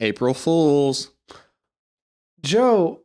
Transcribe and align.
April 0.00 0.34
Fools. 0.34 1.10
Joe, 2.40 3.00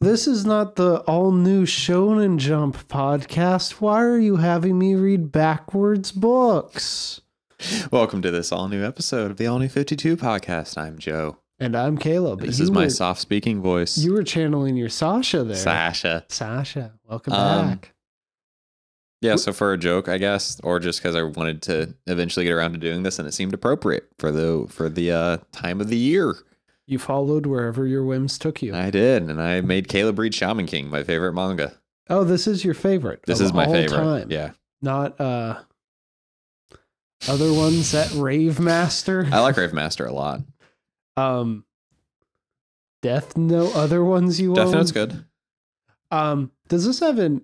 this 0.00 0.26
is 0.26 0.46
not 0.46 0.76
the 0.76 1.00
all 1.00 1.32
new 1.32 1.66
Shonen 1.66 2.38
Jump 2.38 2.88
podcast. 2.88 3.72
Why 3.72 4.02
are 4.02 4.18
you 4.18 4.36
having 4.36 4.78
me 4.78 4.94
read 4.94 5.30
backwards 5.30 6.12
books? 6.12 7.20
Welcome 7.90 8.22
to 8.22 8.30
this 8.30 8.52
all 8.52 8.68
new 8.68 8.82
episode 8.82 9.30
of 9.30 9.36
the 9.36 9.46
All 9.46 9.58
New 9.58 9.68
52 9.68 10.16
podcast. 10.16 10.78
I'm 10.78 10.98
Joe. 10.98 11.36
And 11.58 11.76
I'm 11.76 11.98
Caleb. 11.98 12.40
This 12.40 12.58
You 12.58 12.64
is 12.64 12.70
my 12.70 12.84
were- 12.84 12.90
soft 12.90 13.20
speaking 13.20 13.60
voice. 13.60 13.98
You 13.98 14.14
were 14.14 14.22
channeling 14.22 14.76
your 14.78 14.88
Sasha 14.88 15.44
there. 15.44 15.56
Sasha. 15.56 16.24
Sasha, 16.28 16.94
welcome 17.06 17.34
Um, 17.34 17.68
back. 17.68 17.92
Yeah, 19.22 19.36
so 19.36 19.52
for 19.52 19.72
a 19.74 19.78
joke, 19.78 20.08
I 20.08 20.16
guess, 20.16 20.58
or 20.64 20.80
just 20.80 21.00
because 21.00 21.14
I 21.14 21.22
wanted 21.22 21.60
to 21.62 21.94
eventually 22.06 22.46
get 22.46 22.52
around 22.52 22.72
to 22.72 22.78
doing 22.78 23.02
this 23.02 23.18
and 23.18 23.28
it 23.28 23.32
seemed 23.32 23.52
appropriate 23.52 24.08
for 24.18 24.30
the 24.32 24.66
for 24.70 24.88
the 24.88 25.12
uh, 25.12 25.36
time 25.52 25.80
of 25.80 25.88
the 25.88 25.96
year. 25.98 26.34
You 26.86 26.98
followed 26.98 27.44
wherever 27.46 27.86
your 27.86 28.02
whims 28.04 28.38
took 28.38 28.62
you. 28.62 28.74
I 28.74 28.90
did, 28.90 29.22
and 29.24 29.40
I 29.40 29.60
made 29.60 29.88
Caleb 29.88 30.18
read 30.18 30.34
Shaman 30.34 30.66
King, 30.66 30.88
my 30.88 31.02
favorite 31.04 31.34
manga. 31.34 31.74
oh, 32.08 32.24
this 32.24 32.46
is 32.46 32.64
your 32.64 32.74
favorite. 32.74 33.22
This 33.26 33.40
is 33.40 33.52
my 33.52 33.66
favorite. 33.66 33.96
Time. 33.98 34.30
Yeah, 34.30 34.52
Not 34.82 35.20
uh 35.20 35.60
other 37.28 37.52
ones 37.52 37.92
that 37.92 38.10
Rave 38.14 38.58
Master. 38.58 39.28
I 39.30 39.40
like 39.40 39.56
Rave 39.58 39.74
Master 39.74 40.06
a 40.06 40.12
lot. 40.12 40.40
um 41.18 41.64
Death 43.02 43.36
Note 43.36 43.74
other 43.76 44.02
ones 44.04 44.40
you 44.40 44.54
Death 44.54 44.68
own? 44.68 44.72
Note's 44.72 44.92
good. 44.92 45.24
Um, 46.10 46.50
does 46.68 46.84
this 46.86 47.00
have 47.00 47.18
an 47.18 47.42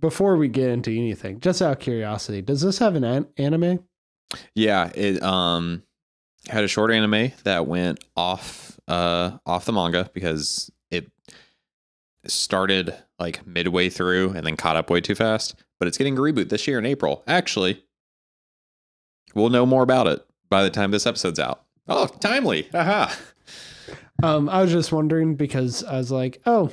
before 0.00 0.36
we 0.36 0.48
get 0.48 0.70
into 0.70 0.90
anything, 0.90 1.40
just 1.40 1.62
out 1.62 1.72
of 1.72 1.78
curiosity, 1.78 2.42
does 2.42 2.60
this 2.60 2.78
have 2.78 2.94
an, 2.94 3.04
an 3.04 3.26
anime? 3.36 3.80
Yeah, 4.54 4.90
it 4.94 5.22
um 5.22 5.82
had 6.48 6.64
a 6.64 6.68
short 6.68 6.90
anime 6.90 7.32
that 7.44 7.66
went 7.66 8.02
off 8.16 8.78
uh 8.88 9.38
off 9.46 9.64
the 9.64 9.72
manga 9.72 10.10
because 10.12 10.70
it 10.90 11.10
started 12.26 12.94
like 13.18 13.46
midway 13.46 13.88
through 13.88 14.30
and 14.30 14.46
then 14.46 14.56
caught 14.56 14.76
up 14.76 14.90
way 14.90 15.00
too 15.00 15.14
fast. 15.14 15.54
But 15.78 15.88
it's 15.88 15.98
getting 15.98 16.18
a 16.18 16.20
reboot 16.20 16.48
this 16.48 16.66
year 16.66 16.78
in 16.78 16.86
April. 16.86 17.22
Actually, 17.26 17.84
we'll 19.34 19.50
know 19.50 19.64
more 19.64 19.82
about 19.82 20.06
it 20.06 20.24
by 20.50 20.62
the 20.62 20.70
time 20.70 20.90
this 20.90 21.06
episode's 21.06 21.38
out. 21.38 21.64
Oh, 21.86 22.06
timely! 22.06 22.68
Haha. 22.72 23.14
Um, 24.22 24.48
I 24.48 24.60
was 24.60 24.72
just 24.72 24.92
wondering 24.92 25.36
because 25.36 25.84
I 25.84 25.96
was 25.96 26.10
like, 26.10 26.40
oh, 26.44 26.70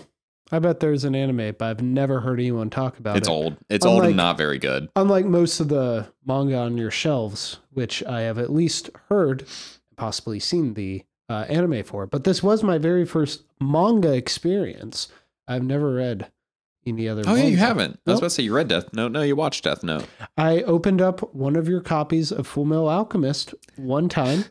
I 0.51 0.59
bet 0.59 0.79
there's 0.79 1.03
an 1.03 1.15
anime, 1.15 1.55
but 1.57 1.65
I've 1.65 1.81
never 1.81 2.19
heard 2.21 2.39
anyone 2.39 2.69
talk 2.69 2.99
about 2.99 3.17
It's 3.17 3.27
it. 3.27 3.31
It's 3.31 3.35
old. 3.35 3.57
It's 3.69 3.85
old 3.85 4.05
and 4.05 4.15
not 4.15 4.37
very 4.37 4.59
good. 4.59 4.89
Unlike 4.95 5.25
most 5.25 5.59
of 5.59 5.69
the 5.69 6.07
manga 6.25 6.57
on 6.57 6.77
your 6.77 6.91
shelves, 6.91 7.57
which 7.71 8.03
I 8.03 8.21
have 8.21 8.37
at 8.37 8.51
least 8.51 8.89
heard, 9.09 9.45
possibly 9.97 10.39
seen 10.39 10.75
the 10.75 11.03
uh, 11.29 11.45
anime 11.49 11.83
for, 11.83 12.05
but 12.05 12.23
this 12.25 12.43
was 12.43 12.61
my 12.61 12.77
very 12.77 13.05
first 13.05 13.43
manga 13.59 14.13
experience. 14.13 15.07
I've 15.47 15.63
never 15.63 15.93
read 15.93 16.29
any 16.85 17.09
other. 17.09 17.23
Oh 17.25 17.33
yeah, 17.33 17.45
you 17.45 17.57
haven't. 17.57 17.99
I 18.05 18.11
was 18.11 18.19
about 18.19 18.27
to 18.27 18.29
say 18.35 18.43
you 18.43 18.55
read 18.55 18.67
Death 18.67 18.93
Note. 18.93 19.11
No, 19.11 19.23
you 19.23 19.35
watched 19.35 19.63
Death 19.63 19.83
Note 19.83 20.05
I 20.37 20.61
opened 20.63 21.01
up 21.01 21.33
one 21.33 21.55
of 21.55 21.67
your 21.67 21.81
copies 21.81 22.31
of 22.31 22.45
Full 22.45 22.65
Metal 22.65 22.87
Alchemist 22.87 23.55
one 23.77 24.07
time. 24.09 24.45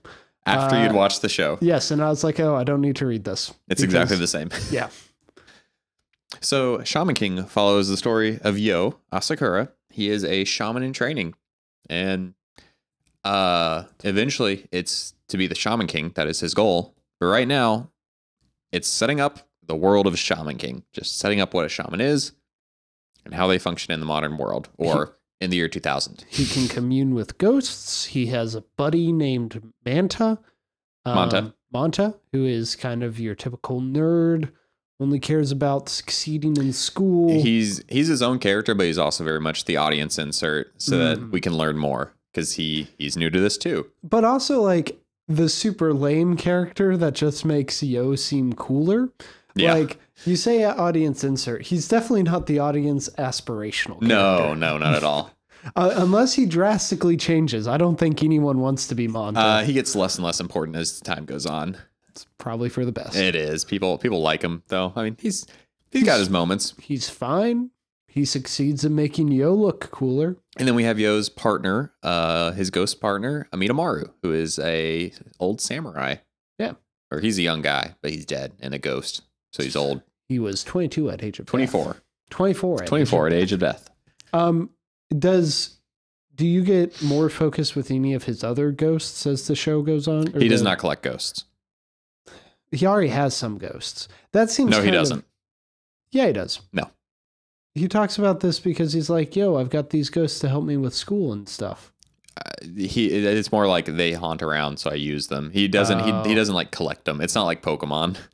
after 0.45 0.75
Uh, 0.75 0.83
you'd 0.83 0.92
watched 0.92 1.22
the 1.22 1.28
show. 1.28 1.59
Yes, 1.61 1.92
and 1.92 2.03
I 2.03 2.09
was 2.09 2.25
like, 2.25 2.41
oh, 2.41 2.56
I 2.56 2.65
don't 2.65 2.81
need 2.81 2.97
to 2.97 3.06
read 3.06 3.22
this. 3.22 3.55
It's 3.69 3.81
because- 3.81 3.95
exactly 3.95 4.17
the 4.17 4.27
same. 4.27 4.50
Yeah. 4.72 4.89
So, 6.45 6.84
Shaman 6.84 7.14
King 7.14 7.45
follows 7.45 7.89
the 7.89 7.97
story 7.97 8.39
of 8.42 8.59
Yo 8.59 8.98
Asakura. 9.12 9.70
He 9.89 10.11
is 10.11 10.25
a 10.25 10.45
shaman 10.45 10.83
in 10.83 10.92
training, 10.92 11.34
and 11.89 12.34
uh, 13.25 13.84
eventually, 14.03 14.67
it's 14.70 15.15
to 15.28 15.39
be 15.39 15.47
the 15.47 15.55
Shaman 15.55 15.87
King. 15.87 16.12
That 16.17 16.28
is 16.28 16.41
his 16.41 16.53
goal. 16.53 16.95
But 17.19 17.27
right 17.27 17.48
now, 17.48 17.91
it's 18.72 18.89
setting 18.89 19.20
up 19.20 19.48
the 19.67 19.75
world 19.75 20.06
of 20.06 20.19
Shaman 20.19 20.59
King, 20.59 20.84
just 20.92 21.19
setting 21.19 21.41
up 21.41 21.55
what 21.55 21.65
a 21.65 21.69
shaman 21.70 22.00
is 22.00 22.33
and 23.25 23.33
how 23.34 23.47
they 23.47 23.59
function 23.59 23.92
in 23.95 24.00
the 24.00 24.06
modern 24.06 24.37
world 24.37 24.69
or 24.77 25.16
in 25.41 25.49
the 25.49 25.56
year 25.56 25.69
2000. 25.69 26.27
He 26.28 26.44
can 26.44 26.69
commune 26.69 27.15
with 27.15 27.38
ghosts. 27.38 28.06
He 28.06 28.27
has 28.27 28.54
a 28.54 28.65
buddy 28.77 29.12
named 29.12 29.72
Manta. 29.84 30.38
um, 31.06 31.15
Manta. 31.15 31.54
Manta, 31.72 32.15
who 32.33 32.44
is 32.44 32.77
kind 32.77 33.03
of 33.03 33.19
your 33.19 33.34
typical 33.34 33.81
nerd, 33.81 34.50
only 35.00 35.19
cares 35.19 35.50
about 35.53 35.88
succeeding 35.88 36.56
in 36.56 36.72
school. 36.72 37.43
He's 37.43 37.82
he's 37.88 38.09
his 38.09 38.22
own 38.22 38.38
character, 38.38 38.75
but 38.75 38.87
he's 38.87 38.99
also 38.99 39.25
very 39.25 39.41
much 39.41 39.65
the 39.65 39.77
audience 39.77 40.19
insert, 40.19 40.72
so 40.81 40.97
Mhm. 40.97 40.99
that 40.99 41.31
we 41.32 41.41
can 41.41 41.56
learn 41.56 41.77
more 41.77 42.12
because 42.32 42.55
he 42.55 42.88
he's 42.99 43.16
new 43.16 43.31
to 43.31 43.41
this 43.41 43.59
too. 43.59 43.87
but 44.03 44.25
also 44.25 44.60
like 44.62 44.99
the 45.27 45.49
super 45.49 45.94
lame 45.94 46.37
character 46.37 46.97
that 46.99 47.15
just 47.15 47.44
makes 47.44 47.83
Yo 47.83 48.15
seem 48.15 48.53
cooler. 48.53 49.09
Yeah. 49.56 49.72
Like 49.75 49.99
you 50.27 50.37
say 50.37 50.62
audience 50.65 51.25
insert, 51.25 51.62
he's 51.62 51.88
definitely 51.88 52.25
not 52.25 52.47
the 52.47 52.59
audience 52.59 53.09
aspirational. 53.19 54.00
No, 54.03 54.37
character. 54.38 54.56
no, 54.56 54.78
not 54.78 54.94
at 54.94 55.03
all. 55.04 55.31
Uh, 55.77 55.94
unless 55.97 56.34
he 56.34 56.44
drastically 56.44 57.16
changes. 57.16 57.66
I 57.66 57.78
don't 57.78 57.99
think 57.99 58.22
anyone 58.22 58.59
wants 58.60 58.87
to 58.88 58.94
be 58.94 59.09
Manta. 59.09 59.41
Uh, 59.41 59.65
he 59.65 59.72
gets 59.72 59.97
less 59.97 60.16
and 60.16 60.25
less 60.27 60.38
important 60.38 60.77
as 60.77 61.00
time 61.00 61.25
goes 61.25 61.47
on. 61.47 61.78
It's 62.14 62.26
probably 62.38 62.69
for 62.69 62.84
the 62.84 62.92
best. 62.92 63.16
It 63.16 63.34
is 63.34 63.64
people 63.64 63.98
people 63.98 64.20
like 64.22 64.42
him 64.42 64.62
though. 64.69 64.92
I 64.94 65.02
mean, 65.04 65.16
he's 65.20 65.47
he's 65.91 66.04
got 66.04 66.19
his 66.19 66.30
moments. 66.30 66.75
he's 66.80 67.08
fine. 67.10 67.70
He 68.06 68.25
succeeds 68.25 68.84
in 68.84 68.94
making 68.94 69.32
Yo 69.32 69.52
look 69.52 69.91
cooler. 69.91 70.36
And 70.56 70.69
then 70.69 70.76
we 70.76 70.84
have 70.84 71.00
Yo's 71.00 71.28
partner, 71.28 71.92
uh, 72.04 72.53
his 72.53 72.70
ghost 72.70 73.00
partner, 73.00 73.48
Amidamaru, 73.53 74.08
who 74.22 74.32
is 74.32 74.60
a 74.60 75.12
old 75.41 75.60
samurai. 75.60 76.16
Yeah. 76.60 76.74
or 77.10 77.19
he's 77.19 77.38
a 77.38 77.42
young 77.42 77.60
guy, 77.60 77.97
but 78.03 78.12
he's 78.12 78.24
dead 78.24 78.53
and 78.60 78.72
a 78.72 78.78
ghost, 78.78 79.22
so 79.53 79.64
he's 79.64 79.74
old. 79.74 80.03
He 80.28 80.38
was 80.38 80.62
22 80.62 81.10
at 81.10 81.24
age 81.24 81.41
of 81.41 81.47
death. 81.47 81.50
24. 81.50 81.97
24. 82.30 82.82
At 82.82 82.86
24 82.88 83.26
Age 83.26 83.32
at 83.32 83.36
of 83.36 83.42
age 83.42 83.53
of 83.53 83.58
death. 83.60 83.91
Um, 84.32 84.70
does 85.19 85.78
do 86.36 86.47
you 86.47 86.62
get 86.64 87.03
more 87.03 87.28
focus 87.28 87.74
with 87.74 87.91
any 87.91 88.14
of 88.14 88.24
his 88.24 88.42
other 88.44 88.70
ghosts 88.72 89.26
as 89.26 89.47
the 89.48 89.54
show 89.56 89.82
goes 89.82 90.06
on? 90.08 90.34
Or 90.36 90.41
He 90.41 90.48
does 90.48 90.60
the- 90.60 90.69
not 90.69 90.78
collect 90.78 91.03
ghosts. 91.03 91.44
He 92.74 92.86
already 92.86 93.08
has 93.08 93.34
some 93.36 93.58
ghosts. 93.58 94.08
That 94.32 94.50
seems. 94.50 94.70
No, 94.70 94.82
he 94.82 94.90
doesn't. 94.90 95.24
yeah, 96.10 96.26
he 96.26 96.32
does. 96.32 96.60
No. 96.72 96.90
He 97.74 97.88
talks 97.88 98.18
about 98.18 98.40
this 98.40 98.60
because 98.60 98.92
he's 98.92 99.10
like, 99.10 99.34
"Yo, 99.36 99.56
I've 99.56 99.70
got 99.70 99.90
these 99.90 100.10
ghosts 100.10 100.38
to 100.40 100.48
help 100.48 100.64
me 100.64 100.76
with 100.76 100.94
school 100.94 101.32
and 101.32 101.48
stuff." 101.48 101.92
Uh, 102.36 102.50
he 102.76 103.06
it's 103.08 103.52
more 103.52 103.66
like 103.66 103.86
they 103.86 104.12
haunt 104.12 104.42
around, 104.42 104.78
so 104.78 104.90
I 104.90 104.94
use 104.94 105.28
them. 105.28 105.50
He 105.52 105.68
doesn't. 105.68 106.00
He, 106.00 106.06
he 106.06 106.32
Oh. 106.32 106.34
doesn't 106.34 106.54
like 106.54 106.70
collect 106.70 107.04
them. 107.04 107.20
It's 107.20 107.34
not 107.34 107.44
like 107.44 107.62
Pokemon. 107.62 108.16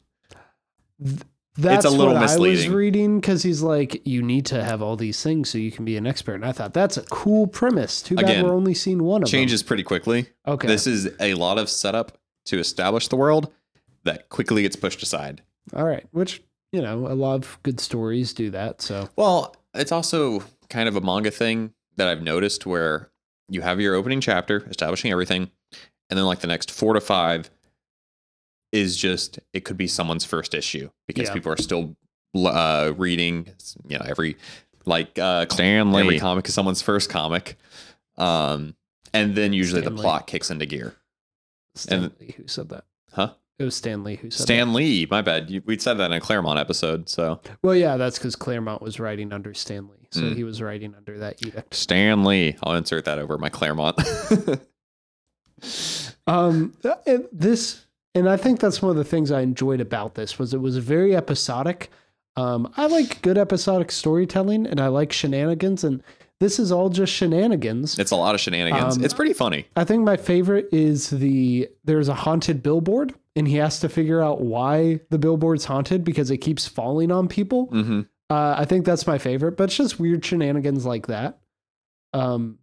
That's 1.56 1.84
a 1.84 1.90
little 1.90 2.14
what 2.14 2.30
I 2.30 2.38
was 2.38 2.68
reading 2.68 3.20
because 3.20 3.42
he's 3.42 3.60
like, 3.60 4.06
you 4.06 4.22
need 4.22 4.46
to 4.46 4.62
have 4.62 4.82
all 4.82 4.96
these 4.96 5.22
things 5.22 5.50
so 5.50 5.58
you 5.58 5.70
can 5.72 5.84
be 5.84 5.96
an 5.96 6.06
expert. 6.06 6.34
And 6.36 6.44
I 6.44 6.52
thought 6.52 6.72
that's 6.72 6.96
a 6.96 7.02
cool 7.02 7.46
premise. 7.48 8.00
Too 8.00 8.14
bad 8.14 8.24
Again, 8.24 8.44
we're 8.46 8.54
only 8.54 8.72
seeing 8.72 9.02
one 9.02 9.22
of 9.22 9.28
Changes 9.28 9.62
pretty 9.62 9.82
quickly. 9.82 10.28
Okay. 10.46 10.68
This 10.68 10.86
is 10.86 11.10
a 11.18 11.34
lot 11.34 11.58
of 11.58 11.68
setup 11.68 12.16
to 12.46 12.58
establish 12.58 13.08
the 13.08 13.16
world 13.16 13.52
that 14.04 14.28
quickly 14.28 14.62
gets 14.62 14.76
pushed 14.76 15.02
aside. 15.02 15.42
all 15.74 15.84
right. 15.84 16.06
Which 16.12 16.42
you 16.72 16.80
know, 16.80 17.06
a 17.08 17.14
lot 17.14 17.34
of 17.34 17.58
good 17.64 17.80
stories 17.80 18.32
do 18.32 18.50
that. 18.50 18.80
So 18.80 19.08
Well, 19.16 19.56
it's 19.74 19.90
also 19.92 20.44
kind 20.68 20.88
of 20.88 20.94
a 20.96 21.00
manga 21.00 21.30
thing 21.32 21.72
that 21.96 22.06
I've 22.08 22.22
noticed 22.22 22.64
where 22.66 23.10
you 23.48 23.60
have 23.62 23.80
your 23.80 23.94
opening 23.96 24.20
chapter 24.20 24.64
establishing 24.70 25.10
everything, 25.10 25.50
and 26.08 26.16
then 26.18 26.24
like 26.26 26.40
the 26.40 26.46
next 26.46 26.70
four 26.70 26.94
to 26.94 27.00
five 27.00 27.50
is 28.72 28.96
just 28.96 29.40
it 29.52 29.64
could 29.64 29.76
be 29.76 29.88
someone's 29.88 30.24
first 30.24 30.54
issue 30.54 30.90
because 31.08 31.28
Yeah. 31.28 31.34
people 31.34 31.52
are 31.52 31.56
still 31.56 31.96
uh, 32.36 32.92
reading. 32.96 33.48
You 33.88 33.98
know, 33.98 34.04
every 34.06 34.36
like 34.86 35.18
uh, 35.18 35.46
Stan 35.50 35.92
Lee. 35.92 36.02
every 36.02 36.18
comic 36.20 36.46
is 36.46 36.54
someone's 36.54 36.82
first 36.82 37.10
comic, 37.10 37.56
um, 38.16 38.76
and 39.12 39.34
then 39.34 39.52
usually 39.52 39.80
the 39.80 39.90
plot 39.90 40.28
kicks 40.28 40.50
into 40.52 40.66
gear. 40.66 40.94
Stan 41.74 42.12
Lee 42.20 42.34
who 42.36 42.46
said 42.46 42.68
that? 42.68 42.84
It 43.60 43.64
was 43.64 43.74
Stan 43.76 44.02
Lee 44.02 44.16
who 44.16 44.30
said 44.30 44.42
Stan 44.42 44.72
Lee, 44.72 45.06
my 45.10 45.20
bad. 45.20 45.50
You, 45.50 45.62
we 45.66 45.78
said 45.78 45.94
that 45.98 46.06
in 46.06 46.12
a 46.16 46.20
Claremont 46.20 46.58
episode, 46.58 47.08
so. 47.10 47.40
Well, 47.62 47.74
yeah, 47.76 47.98
that's 47.98 48.18
because 48.18 48.34
Claremont 48.34 48.80
was 48.80 48.98
writing 48.98 49.32
under 49.34 49.52
Stan 49.52 49.86
Lee, 49.88 50.08
so 50.10 50.22
Mm. 50.22 50.34
he 50.34 50.44
was 50.44 50.62
writing 50.62 50.94
under 50.96 51.18
that 51.18 51.44
edict. 51.46 51.74
Stan 51.74 52.24
Lee. 52.24 52.56
I'll 52.62 52.74
insert 52.74 53.04
that 53.04 53.18
over 53.18 53.36
my 53.38 53.50
Claremont. 53.50 54.00
Um, 56.26 56.74
and 57.06 57.26
this, 57.32 57.84
and 58.14 58.28
I 58.28 58.36
think 58.36 58.60
that's 58.60 58.80
one 58.80 58.90
of 58.90 58.96
the 58.96 59.04
things 59.04 59.30
I 59.32 59.40
enjoyed 59.40 59.80
about 59.80 60.14
this 60.14 60.38
was 60.38 60.54
it 60.54 60.60
was 60.60 60.76
very 60.76 61.16
episodic. 61.16 61.90
Um, 62.36 62.72
I 62.76 62.86
like 62.86 63.20
good 63.22 63.36
episodic 63.36 63.90
storytelling, 63.90 64.66
and 64.66 64.80
I 64.80 64.88
like 64.88 65.12
shenanigans, 65.12 65.82
and 65.82 66.02
this 66.38 66.58
is 66.58 66.70
all 66.70 66.88
just 66.88 67.12
shenanigans. 67.12 67.98
it's 67.98 68.12
a 68.12 68.16
lot 68.16 68.34
of 68.34 68.40
shenanigans. 68.40 68.96
Um, 68.96 69.04
it's 69.04 69.12
pretty 69.14 69.32
funny. 69.32 69.66
I 69.76 69.84
think 69.84 70.04
my 70.04 70.16
favorite 70.16 70.68
is 70.72 71.10
the 71.10 71.68
there's 71.84 72.08
a 72.08 72.14
haunted 72.14 72.62
billboard, 72.62 73.12
and 73.40 73.48
he 73.48 73.56
has 73.56 73.80
to 73.80 73.88
figure 73.88 74.20
out 74.20 74.42
why 74.42 75.00
the 75.08 75.18
billboard's 75.18 75.64
haunted 75.64 76.04
because 76.04 76.30
it 76.30 76.38
keeps 76.38 76.68
falling 76.68 77.10
on 77.10 77.26
people. 77.26 77.66
hmm 77.66 78.02
Uh, 78.28 78.54
I 78.58 78.66
think 78.66 78.84
that's 78.84 79.06
my 79.06 79.16
favorite, 79.18 79.56
but 79.56 79.64
it's 79.64 79.76
just 79.76 79.98
weird 79.98 80.22
shenanigans 80.24 80.84
like 80.84 81.06
that. 81.06 81.40
Um, 82.12 82.58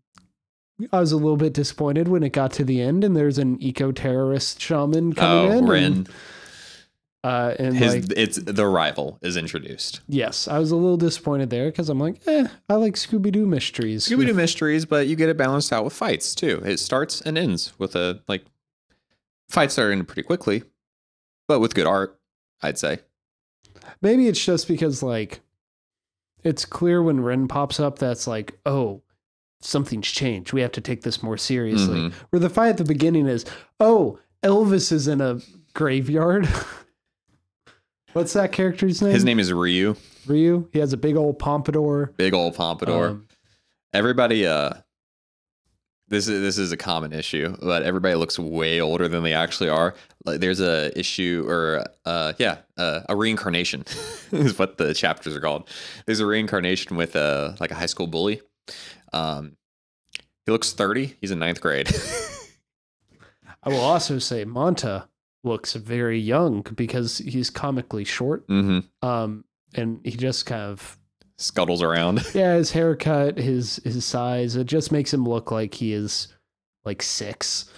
I 0.94 1.00
was 1.00 1.12
a 1.12 1.18
little 1.18 1.36
bit 1.36 1.54
disappointed 1.54 2.08
when 2.08 2.22
it 2.22 2.30
got 2.30 2.52
to 2.54 2.64
the 2.64 2.80
end 2.80 3.04
and 3.04 3.16
there's 3.18 3.40
an 3.40 3.58
eco 3.62 3.92
terrorist 3.92 4.62
shaman 4.62 5.14
coming 5.14 5.52
Oh, 5.52 5.58
in. 5.58 5.66
Ren. 5.66 5.84
And, 5.84 6.10
uh, 7.24 7.56
and 7.60 7.76
His 7.76 7.96
like, 7.96 8.06
it's 8.16 8.38
the 8.38 8.66
rival 8.68 9.18
is 9.22 9.36
introduced. 9.36 10.02
yes, 10.08 10.48
I 10.48 10.60
was 10.60 10.70
a 10.72 10.76
little 10.76 10.98
disappointed 10.98 11.50
there 11.50 11.66
because 11.72 11.90
I'm 11.90 12.00
like, 12.00 12.22
eh, 12.28 12.48
I 12.70 12.76
like 12.76 12.94
Scooby 12.94 13.32
Doo 13.32 13.46
mysteries. 13.48 14.08
Scooby 14.08 14.28
Doo 14.28 14.34
mysteries, 14.36 14.86
but 14.86 15.08
you 15.08 15.16
get 15.16 15.28
it 15.28 15.36
balanced 15.38 15.74
out 15.74 15.84
with 15.84 15.94
fights 15.94 16.36
too. 16.36 16.62
It 16.64 16.78
starts 16.78 17.20
and 17.22 17.38
ends 17.38 17.74
with 17.80 17.96
a 17.96 18.22
like 18.28 18.46
fights 19.50 19.76
that 19.76 19.84
are 19.84 19.92
in 19.92 20.06
pretty 20.06 20.24
quickly, 20.24 20.64
but 21.48 21.60
with 21.60 21.76
good 21.76 21.88
art, 21.88 22.20
I'd 22.62 22.78
say. 22.78 23.00
Maybe 24.02 24.28
it's 24.28 24.44
just 24.44 24.68
because 24.68 25.02
like 25.04 25.42
it's 26.44 26.66
clear 26.66 27.02
when 27.02 27.22
Ren 27.22 27.48
pops 27.48 27.80
up 27.80 28.00
that's 28.00 28.28
like, 28.28 28.58
oh, 28.66 29.02
something's 29.62 30.08
changed. 30.08 30.54
We 30.54 30.62
have 30.62 30.72
to 30.74 30.82
take 30.82 31.02
this 31.02 31.24
more 31.24 31.38
seriously. 31.38 32.00
Mhm. 32.00 32.14
Where 32.30 32.40
the 32.40 32.50
fight 32.50 32.70
at 32.70 32.78
the 32.78 32.84
beginning 32.86 33.28
is, 33.28 33.46
oh, 33.80 34.20
Elvis 34.44 34.92
is 34.92 35.08
in 35.08 35.20
a 35.22 35.40
graveyard. 35.74 36.48
What's 38.14 38.34
that 38.34 38.52
character's 38.52 39.02
name? 39.02 39.12
His 39.14 39.24
name 39.26 39.40
is 39.40 39.52
Ryu, 39.54 39.96
Ryu. 40.26 40.68
He 40.74 40.80
has 40.80 40.94
a 40.94 40.98
big 40.98 41.16
old 41.16 41.38
pompadour. 41.40 42.14
big 42.18 42.34
old 42.34 42.56
pompadour. 42.56 43.08
Um, 43.10 43.28
everybody, 43.94 44.46
uh, 44.48 44.72
this 46.10 46.28
is 46.28 46.42
this 46.42 46.58
is 46.58 46.72
a 46.72 46.78
common 46.78 47.12
issue, 47.14 47.56
but 47.62 47.84
everybody 47.84 48.16
looks 48.16 48.40
way 48.40 48.80
older 48.80 49.08
than 49.08 49.24
they 49.24 49.34
actually 49.34 49.70
are. 49.70 49.94
Like 50.26 50.40
there's 50.40 50.60
a 50.62 50.98
issue, 50.98 51.46
or 51.48 51.84
uh, 52.06 52.34
yeah, 52.38 52.60
uh, 52.78 53.02
a 53.10 53.16
reincarnation 53.16 53.84
is 54.32 54.58
what 54.58 54.78
the 54.78 54.94
chapters 54.94 55.36
are 55.36 55.42
called. 55.42 55.70
There's 56.06 56.20
a 56.20 56.26
reincarnation 56.26 56.96
with 56.98 57.16
a 57.16 57.56
like 57.60 57.72
a 57.72 57.76
high 57.76 57.86
school 57.88 58.08
bully. 58.08 58.42
Um, 59.14 59.58
he 60.46 60.52
looks 60.52 60.72
30. 60.72 61.18
He's 61.20 61.32
in 61.32 61.40
ninth 61.40 61.60
grade. 61.60 61.90
I 63.64 63.70
will 63.70 63.82
also 63.82 64.18
say 64.18 64.46
Monta 64.46 65.08
looks 65.44 65.74
very 65.74 66.20
young 66.20 66.62
because 66.76 67.18
he's 67.18 67.50
comically 67.50 68.06
short. 68.06 68.46
hmm 68.48 68.80
Um, 69.02 69.44
and 69.76 70.00
he 70.06 70.12
just 70.12 70.46
kind 70.46 70.62
of 70.62 70.98
Scuttles 71.38 71.84
around. 71.84 72.26
yeah, 72.34 72.56
his 72.56 72.72
haircut, 72.72 73.38
his 73.38 73.80
his 73.84 74.04
size, 74.06 74.56
it 74.56 74.66
just 74.66 74.92
makes 74.92 75.14
him 75.14 75.28
look 75.28 75.52
like 75.52 75.76
he 75.76 75.94
is 75.94 76.28
like 76.84 77.02
six. 77.02 77.70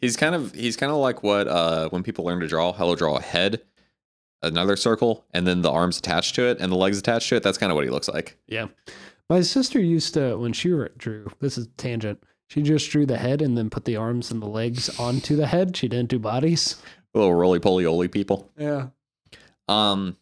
He's 0.00 0.16
kind 0.16 0.34
of 0.34 0.54
he's 0.54 0.76
kind 0.76 0.92
of 0.92 0.98
like 0.98 1.22
what 1.22 1.48
uh 1.48 1.88
when 1.88 2.02
people 2.02 2.24
learn 2.24 2.40
to 2.40 2.46
draw, 2.46 2.72
hello 2.72 2.94
draw 2.94 3.16
a 3.16 3.22
head, 3.22 3.62
another 4.42 4.76
circle, 4.76 5.24
and 5.32 5.46
then 5.46 5.62
the 5.62 5.70
arms 5.70 5.98
attached 5.98 6.34
to 6.34 6.42
it 6.42 6.58
and 6.60 6.70
the 6.70 6.76
legs 6.76 6.98
attached 6.98 7.28
to 7.30 7.36
it. 7.36 7.42
That's 7.42 7.58
kind 7.58 7.72
of 7.72 7.76
what 7.76 7.84
he 7.84 7.90
looks 7.90 8.08
like. 8.08 8.36
Yeah. 8.46 8.66
My 9.30 9.42
sister 9.42 9.78
used 9.78 10.14
to 10.14 10.36
when 10.36 10.52
she 10.52 10.68
drew. 10.96 11.28
This 11.40 11.58
is 11.58 11.68
tangent. 11.76 12.22
She 12.48 12.62
just 12.62 12.90
drew 12.90 13.04
the 13.04 13.18
head 13.18 13.42
and 13.42 13.58
then 13.58 13.68
put 13.68 13.84
the 13.84 13.96
arms 13.96 14.30
and 14.30 14.40
the 14.40 14.46
legs 14.46 14.98
onto 14.98 15.36
the 15.36 15.46
head. 15.46 15.76
She 15.76 15.86
didn't 15.86 16.08
do 16.08 16.18
bodies. 16.18 16.76
Little 17.12 17.34
roly 17.34 17.60
poly 17.60 17.84
oly 17.84 18.08
people. 18.08 18.50
Yeah. 18.56 18.88
Um. 19.68 20.16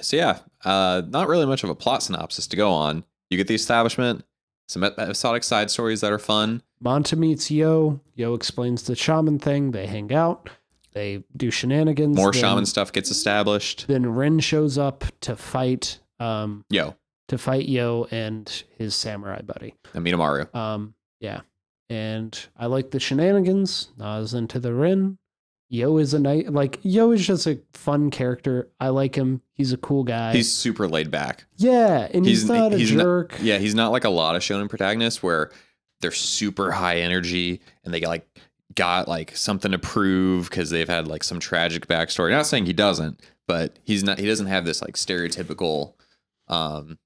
So 0.00 0.16
yeah, 0.16 0.38
uh, 0.64 1.02
not 1.08 1.28
really 1.28 1.46
much 1.46 1.64
of 1.64 1.70
a 1.70 1.74
plot 1.74 2.02
synopsis 2.02 2.46
to 2.48 2.56
go 2.56 2.70
on. 2.70 3.04
You 3.30 3.36
get 3.36 3.48
the 3.48 3.54
establishment, 3.54 4.24
some 4.68 4.84
episodic 4.84 5.44
side 5.44 5.70
stories 5.70 6.00
that 6.02 6.12
are 6.12 6.18
fun. 6.18 6.62
Monta 6.82 7.16
meets 7.16 7.50
Yo. 7.50 8.00
Yo 8.14 8.34
explains 8.34 8.82
the 8.82 8.96
shaman 8.96 9.38
thing. 9.38 9.70
They 9.70 9.86
hang 9.86 10.12
out. 10.12 10.50
They 10.92 11.24
do 11.36 11.50
shenanigans. 11.50 12.16
More 12.16 12.32
then, 12.32 12.40
shaman 12.42 12.66
stuff 12.66 12.92
gets 12.92 13.10
established. 13.10 13.86
Then 13.88 14.12
Ren 14.12 14.40
shows 14.40 14.76
up 14.76 15.04
to 15.22 15.36
fight. 15.36 16.00
Um, 16.20 16.64
Yo, 16.68 16.96
to 17.28 17.38
fight 17.38 17.68
Yo 17.68 18.06
and 18.10 18.64
his 18.76 18.94
samurai 18.94 19.40
buddy. 19.42 19.74
Aminaru. 19.94 20.54
Um, 20.54 20.94
yeah. 21.20 21.40
And 21.88 22.38
I 22.56 22.66
like 22.66 22.90
the 22.90 23.00
shenanigans. 23.00 23.88
I 24.00 24.18
was 24.18 24.34
into 24.34 24.58
the 24.58 24.72
Rin. 24.72 25.18
Yo 25.74 25.96
is 25.96 26.12
a 26.12 26.18
night 26.18 26.52
like 26.52 26.78
Yo 26.82 27.12
is 27.12 27.26
just 27.26 27.46
a 27.46 27.58
fun 27.72 28.10
character. 28.10 28.68
I 28.78 28.88
like 28.90 29.14
him. 29.14 29.40
He's 29.54 29.72
a 29.72 29.78
cool 29.78 30.04
guy. 30.04 30.32
He's 30.34 30.52
super 30.52 30.86
laid 30.86 31.10
back. 31.10 31.46
yeah, 31.56 32.08
and 32.12 32.26
he's, 32.26 32.42
he's- 32.42 32.48
not 32.50 32.74
a 32.74 32.76
he's 32.78 32.92
not- 32.92 33.02
jerk. 33.02 33.34
Yeah, 33.40 33.56
he's 33.56 33.74
not 33.74 33.90
like 33.90 34.04
a 34.04 34.10
lot 34.10 34.36
of 34.36 34.42
shonen 34.42 34.68
protagonists 34.68 35.22
where 35.22 35.50
they're 36.02 36.10
super 36.12 36.72
high 36.72 36.98
energy 37.00 37.62
and 37.84 37.94
they 37.94 38.00
like 38.02 38.28
got 38.74 39.08
like 39.08 39.34
something 39.34 39.72
to 39.72 39.78
prove 39.78 40.50
because 40.50 40.68
they've 40.68 40.88
had 40.88 41.08
like 41.08 41.24
some 41.24 41.40
tragic 41.40 41.86
backstory. 41.86 42.32
Not 42.32 42.44
saying 42.46 42.66
he 42.66 42.74
doesn't, 42.74 43.20
but 43.48 43.78
he's 43.82 44.04
not. 44.04 44.18
He 44.18 44.26
doesn't 44.26 44.48
have 44.48 44.66
this 44.66 44.82
like 44.82 44.96
stereotypical. 44.96 45.94
Um, 46.48 46.98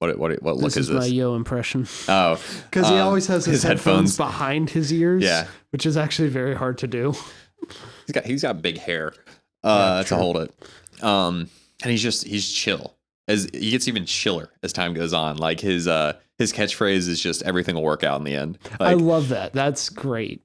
what 0.00 0.18
what 0.18 0.42
what 0.42 0.56
look 0.56 0.64
this 0.64 0.76
is 0.76 0.88
is 0.90 0.94
my 0.94 1.00
this? 1.04 1.12
Yo 1.12 1.34
impression 1.34 1.86
Oh, 2.08 2.38
because 2.70 2.88
he 2.88 2.96
um, 2.96 3.06
always 3.06 3.26
has 3.28 3.46
his, 3.46 3.54
his 3.54 3.62
headphones, 3.62 4.10
headphones. 4.10 4.16
behind 4.18 4.68
his 4.70 4.92
ears. 4.92 5.22
Yeah. 5.22 5.46
which 5.70 5.86
is 5.86 5.96
actually 5.96 6.28
very 6.28 6.54
hard 6.54 6.76
to 6.78 6.86
do. 6.86 7.14
He's 8.06 8.12
got 8.12 8.24
he's 8.24 8.42
got 8.42 8.62
big 8.62 8.78
hair 8.78 9.14
uh, 9.62 9.98
Yeah, 9.98 10.08
to 10.08 10.16
hold 10.16 10.36
it. 10.36 10.54
Um, 11.02 11.48
and 11.82 11.90
he's 11.90 12.02
just 12.02 12.26
he's 12.26 12.50
chill. 12.50 12.94
As 13.26 13.48
he 13.52 13.70
gets 13.70 13.88
even 13.88 14.04
chiller 14.04 14.50
as 14.62 14.72
time 14.72 14.92
goes 14.92 15.12
on. 15.12 15.36
Like 15.36 15.60
his 15.60 15.88
uh 15.88 16.14
his 16.38 16.52
catchphrase 16.52 17.08
is 17.08 17.20
just 17.20 17.42
everything 17.42 17.74
will 17.74 17.82
work 17.82 18.04
out 18.04 18.18
in 18.18 18.24
the 18.24 18.34
end. 18.34 18.58
I 18.78 18.94
love 18.94 19.28
that. 19.28 19.52
That's 19.52 19.88
great. 19.88 20.42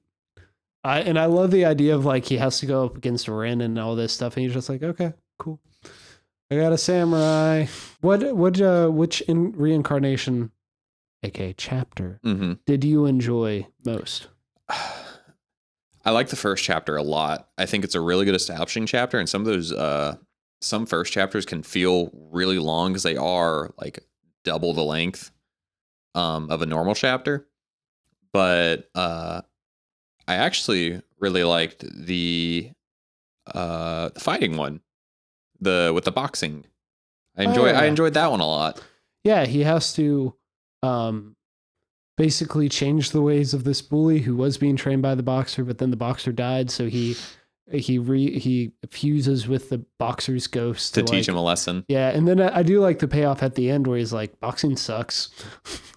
I 0.82 1.00
and 1.00 1.18
I 1.18 1.26
love 1.26 1.50
the 1.50 1.66
idea 1.66 1.94
of 1.94 2.04
like 2.04 2.24
he 2.24 2.38
has 2.38 2.60
to 2.60 2.66
go 2.66 2.86
up 2.86 2.96
against 2.96 3.28
Ren 3.28 3.60
and 3.60 3.78
all 3.78 3.96
this 3.96 4.12
stuff, 4.12 4.36
and 4.36 4.44
he's 4.44 4.54
just 4.54 4.68
like, 4.68 4.82
okay, 4.82 5.12
cool. 5.38 5.60
I 6.50 6.56
got 6.56 6.72
a 6.72 6.78
samurai. 6.78 7.66
What 8.00 8.34
what 8.34 8.60
uh 8.60 8.88
which 8.88 9.20
in 9.22 9.52
reincarnation, 9.52 10.52
aka 11.22 11.52
chapter, 11.52 12.18
mm-hmm. 12.24 12.54
did 12.66 12.84
you 12.84 13.06
enjoy 13.06 13.66
most? 13.84 14.28
I 16.04 16.10
like 16.12 16.28
the 16.28 16.36
first 16.36 16.64
chapter 16.64 16.96
a 16.96 17.02
lot. 17.02 17.48
I 17.58 17.66
think 17.66 17.84
it's 17.84 17.94
a 17.94 18.00
really 18.00 18.24
good 18.24 18.34
establishing 18.34 18.86
chapter, 18.86 19.18
and 19.18 19.28
some 19.28 19.42
of 19.42 19.46
those 19.46 19.72
uh 19.72 20.16
some 20.62 20.86
first 20.86 21.12
chapters 21.12 21.46
can 21.46 21.62
feel 21.62 22.10
really 22.30 22.58
long 22.58 22.92
because 22.92 23.02
they 23.02 23.16
are 23.16 23.72
like 23.78 24.00
double 24.44 24.72
the 24.74 24.82
length 24.84 25.30
um 26.14 26.50
of 26.50 26.62
a 26.62 26.66
normal 26.66 26.94
chapter. 26.94 27.46
But 28.32 28.88
uh 28.94 29.42
I 30.28 30.34
actually 30.36 31.02
really 31.18 31.44
liked 31.44 31.84
the 31.88 32.70
uh 33.46 34.08
the 34.10 34.20
fighting 34.20 34.56
one. 34.56 34.80
The 35.60 35.92
with 35.94 36.04
the 36.04 36.12
boxing. 36.12 36.64
I 37.36 37.42
Oh, 37.44 37.48
enjoy 37.48 37.68
I 37.70 37.84
enjoyed 37.86 38.14
that 38.14 38.30
one 38.30 38.40
a 38.40 38.46
lot. 38.46 38.82
Yeah, 39.24 39.44
he 39.44 39.62
has 39.64 39.92
to 39.94 40.34
um 40.82 41.36
basically 42.20 42.68
change 42.68 43.10
the 43.10 43.22
ways 43.22 43.54
of 43.54 43.64
this 43.64 43.80
bully 43.82 44.20
who 44.20 44.36
was 44.36 44.58
being 44.58 44.76
trained 44.76 45.02
by 45.02 45.14
the 45.14 45.22
boxer, 45.22 45.64
but 45.64 45.78
then 45.78 45.90
the 45.90 45.96
boxer 45.96 46.32
died, 46.32 46.70
so 46.70 46.86
he 46.88 47.16
he 47.72 47.98
re 47.98 48.36
he 48.38 48.72
fuses 48.90 49.46
with 49.46 49.70
the 49.70 49.78
boxer's 49.98 50.48
ghost 50.48 50.92
To 50.94 51.02
teach 51.02 51.12
like- 51.12 51.28
him 51.28 51.36
a 51.36 51.42
lesson. 51.42 51.84
Yeah, 51.86 52.08
and 52.10 52.26
then 52.26 52.40
I 52.40 52.58
I 52.58 52.62
do 52.64 52.80
like 52.80 52.98
the 52.98 53.06
payoff 53.08 53.42
at 53.44 53.54
the 53.54 53.70
end 53.70 53.86
where 53.86 53.96
he's 53.96 54.12
like, 54.12 54.40
"Boxing 54.40 54.76
sucks." 54.76 55.30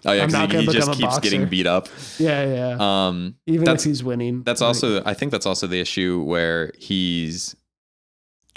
Oh 0.04 0.12
yeah, 0.12 0.26
because 0.46 0.50
he, 0.52 0.58
he 0.66 0.66
just 0.72 0.92
keeps 0.92 1.18
getting 1.18 1.46
beat 1.46 1.66
up. 1.66 1.88
Yeah, 2.18 2.44
yeah. 2.78 3.06
Um 3.08 3.34
Even 3.46 3.68
if 3.68 3.82
he's 3.84 4.04
winning, 4.04 4.44
That's 4.44 4.60
like- 4.60 4.68
also 4.68 5.02
I 5.04 5.14
think 5.14 5.32
that's 5.32 5.46
also 5.46 5.66
the 5.66 5.80
issue 5.80 6.22
where 6.22 6.72
he's 6.78 7.56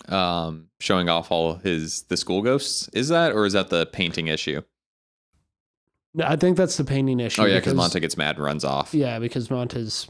um 0.10 0.68
showing 0.80 1.10
off 1.10 1.32
all 1.32 1.56
his 1.56 2.03
the 2.03 2.18
school 2.18 2.42
ghosts. 2.44 2.88
Is 2.94 3.10
that 3.10 3.32
or 3.34 3.46
is 3.46 3.53
that 3.53 3.70
the 3.70 3.88
painting 3.88 4.27
issue? 4.27 4.62
I 6.24 6.36
think 6.36 6.58
that's 6.58 6.78
the 6.78 6.84
painting 6.84 7.20
issue. 7.20 7.42
Oh 7.42 7.46
yeah, 7.46 7.60
because 7.60 7.74
Monta 7.74 8.02
gets 8.02 8.18
mad 8.18 8.36
and 8.36 8.44
runs 8.46 8.64
off. 8.64 8.94
Yeah, 8.94 9.20
because 9.20 9.50
Monta's 9.50 10.10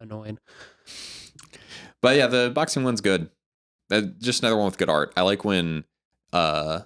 annoying. 0.00 0.38
But 2.02 2.16
yeah, 2.16 2.26
the 2.26 2.50
boxing 2.54 2.84
one's 2.84 3.00
good. 3.00 3.30
That 3.88 4.18
just 4.18 4.42
another 4.42 4.56
one 4.56 4.66
with 4.66 4.78
good 4.78 4.88
art. 4.90 5.12
I 5.16 5.22
like 5.22 5.44
when 5.44 5.84
uh 6.32 6.80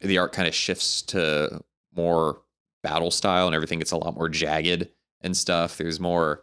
the 0.00 0.18
art 0.18 0.32
kind 0.32 0.48
of 0.48 0.54
shifts 0.54 1.02
to 1.02 1.60
more 1.94 2.40
battle 2.82 3.10
style 3.10 3.46
and 3.46 3.54
everything 3.54 3.78
gets 3.78 3.92
a 3.92 3.96
lot 3.96 4.14
more 4.16 4.28
jagged 4.28 4.88
and 5.20 5.36
stuff. 5.36 5.76
There's 5.76 6.00
more 6.00 6.42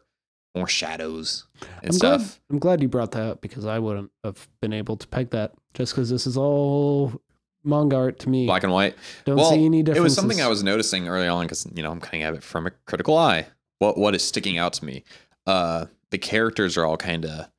more 0.55 0.67
shadows 0.67 1.45
and 1.81 1.87
I'm 1.87 1.91
stuff. 1.91 2.21
glad. 2.21 2.37
I'm 2.49 2.59
glad 2.59 2.81
you 2.81 2.87
brought 2.87 3.11
that 3.11 3.23
up 3.23 3.41
because 3.41 3.65
I 3.65 3.79
wouldn't 3.79 4.11
have 4.23 4.47
been 4.61 4.73
able 4.73 4.97
to 4.97 5.07
peg 5.07 5.31
that 5.31 5.53
just 5.73 5.93
because 5.93 6.09
this 6.09 6.25
is 6.25 6.37
all 6.37 7.21
manga 7.63 7.95
art 7.95 8.19
to 8.19 8.29
me. 8.29 8.45
Black 8.45 8.63
and 8.63 8.71
white. 8.71 8.95
Don't 9.25 9.37
well, 9.37 9.51
see 9.51 9.65
any 9.65 9.79
It 9.81 9.99
was 9.99 10.15
something 10.15 10.41
I 10.41 10.47
was 10.47 10.63
noticing 10.63 11.07
early 11.07 11.27
on 11.27 11.45
because 11.45 11.67
you 11.73 11.83
know 11.83 11.91
I'm 11.91 12.01
coming 12.01 12.23
at 12.23 12.33
it 12.33 12.43
from 12.43 12.67
a 12.67 12.71
critical 12.85 13.17
eye. 13.17 13.47
What 13.79 13.97
what 13.97 14.15
is 14.15 14.23
sticking 14.23 14.57
out 14.57 14.73
to 14.73 14.85
me? 14.85 15.03
Uh, 15.45 15.85
the 16.11 16.17
characters 16.17 16.77
are 16.77 16.85
all 16.85 16.97
kind 16.97 17.25
of 17.25 17.49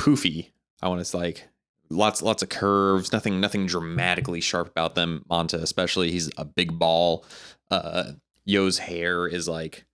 poofy. 0.00 0.50
I 0.80 0.88
want 0.88 1.04
to 1.04 1.16
like 1.16 1.48
lots 1.90 2.22
lots 2.22 2.42
of 2.42 2.48
curves. 2.48 3.12
Nothing 3.12 3.40
nothing 3.40 3.66
dramatically 3.66 4.40
sharp 4.40 4.68
about 4.68 4.94
them. 4.94 5.24
Monta 5.30 5.54
especially. 5.54 6.10
He's 6.10 6.30
a 6.36 6.44
big 6.44 6.78
ball. 6.78 7.24
Uh, 7.70 8.12
Yo's 8.44 8.78
hair 8.78 9.26
is 9.26 9.48
like 9.48 9.84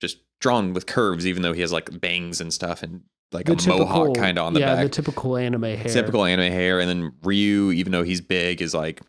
just 0.00 0.18
drawn 0.40 0.74
with 0.74 0.86
curves, 0.86 1.26
even 1.26 1.42
though 1.42 1.52
he 1.52 1.60
has 1.60 1.72
like 1.72 2.00
bangs 2.00 2.40
and 2.40 2.52
stuff 2.52 2.82
and 2.82 3.02
like 3.34 3.48
a 3.48 3.56
mohawk 3.68 4.14
kind 4.16 4.38
of 4.38 4.46
on 4.46 4.54
the 4.54 4.60
back. 4.60 4.66
yeah, 4.68 4.74
back 4.76 4.84
the 4.84 4.88
typical 4.90 5.36
anime 5.36 5.62
hair. 5.62 5.88
typical 5.92 6.24
anime 6.24 6.50
hair 6.52 6.80
and 6.80 6.88
then 6.88 7.12
ryu 7.22 7.70
even 7.72 7.92
though 7.92 8.02
he's 8.04 8.20
big 8.20 8.62
is 8.62 8.72
like 8.74 9.00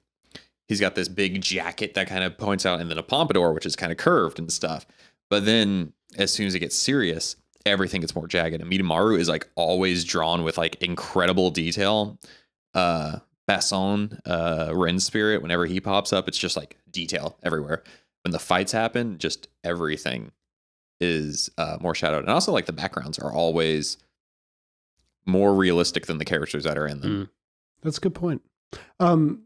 he's 0.68 0.80
got 0.80 0.96
this 0.96 1.08
big 1.08 1.42
jacket 1.42 1.94
that 1.94 2.08
kind 2.08 2.24
of 2.24 2.38
points 2.40 2.66
out, 2.66 2.82
and 2.82 2.90
then 2.90 2.98
a 2.98 3.04
pompadour, 3.04 3.54
which 3.54 3.68
is 3.68 3.76
kind 3.76 3.92
of 3.92 4.00
curved 4.00 4.40
and 4.40 4.52
stuff. 4.52 4.86
But 5.30 5.46
then 5.46 5.94
as 6.18 6.34
soon 6.34 6.48
as 6.48 6.56
it 6.56 6.60
gets 6.60 6.76
serious, 6.76 7.36
everything 7.68 8.02
gets 8.02 8.16
more 8.16 8.28
jagged. 8.28 8.60
And 8.62 8.72
Midamaru 8.72 9.20
is 9.20 9.30
like 9.30 9.48
always 9.56 10.04
drawn 10.04 10.44
with 10.44 10.58
like 10.58 10.76
incredible 10.82 11.52
detail. 11.52 12.20
Uh 12.74 13.20
Bason, 13.48 14.20
uh 14.26 14.72
Ren 14.74 15.00
Spirit, 15.00 15.44
whenever 15.44 15.66
he 15.68 15.80
pops 15.80 16.12
up, 16.12 16.28
it's 16.28 16.38
just 16.38 16.58
like 16.58 16.78
detail 16.90 17.38
everywhere. 17.44 17.84
When 18.24 18.32
the 18.32 18.40
fights 18.40 18.72
happen, 18.72 19.20
just 19.20 19.48
everything 19.64 20.32
is 21.00 21.50
uh 21.60 21.78
more 21.80 21.94
shadowed. 21.94 22.24
And 22.24 22.30
also 22.32 22.52
like 22.52 22.66
the 22.66 22.74
backgrounds 22.74 23.20
are 23.20 23.32
always 23.32 23.98
more 25.26 25.54
realistic 25.54 26.06
than 26.06 26.18
the 26.18 26.26
characters 26.26 26.64
that 26.66 26.78
are 26.78 26.88
in 26.88 27.02
them. 27.02 27.30
That's 27.84 27.98
a 27.98 28.02
good 28.02 28.16
point. 28.16 28.42
Um, 29.00 29.44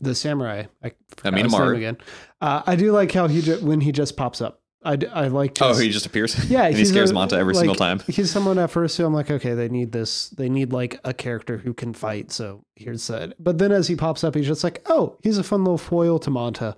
the 0.00 0.14
samurai. 0.14 0.64
I 0.82 0.92
forgot 1.16 1.38
his 1.38 1.52
Minamaru. 1.52 1.76
again. 1.76 1.96
Uh, 2.40 2.62
I 2.66 2.76
do 2.76 2.92
like 2.92 3.12
how 3.12 3.28
he 3.28 3.40
ju- 3.40 3.58
when 3.64 3.80
he 3.80 3.92
just 3.92 4.16
pops 4.16 4.40
up. 4.40 4.60
I, 4.84 4.94
d- 4.96 5.06
I 5.08 5.28
like. 5.28 5.56
Oh, 5.60 5.76
he 5.76 5.90
just 5.90 6.06
appears. 6.06 6.48
yeah, 6.50 6.64
and 6.66 6.76
he 6.76 6.84
scares 6.84 7.10
a- 7.10 7.14
Manta 7.14 7.36
every 7.36 7.54
single 7.54 7.74
time. 7.74 8.00
He's 8.06 8.30
someone 8.30 8.58
at 8.58 8.70
first 8.70 8.96
who 8.96 9.04
I'm 9.06 9.14
like, 9.14 9.30
okay, 9.30 9.54
they 9.54 9.68
need 9.68 9.90
this. 9.92 10.28
They 10.30 10.48
need 10.48 10.72
like 10.72 11.00
a 11.04 11.12
character 11.14 11.56
who 11.58 11.72
can 11.74 11.92
fight. 11.94 12.30
So 12.30 12.64
here's 12.76 13.06
that. 13.08 13.34
But 13.42 13.58
then 13.58 13.72
as 13.72 13.88
he 13.88 13.96
pops 13.96 14.22
up, 14.22 14.34
he's 14.34 14.46
just 14.46 14.62
like, 14.62 14.82
oh, 14.86 15.16
he's 15.22 15.38
a 15.38 15.42
fun 15.42 15.64
little 15.64 15.78
foil 15.78 16.18
to 16.20 16.30
Manta, 16.30 16.76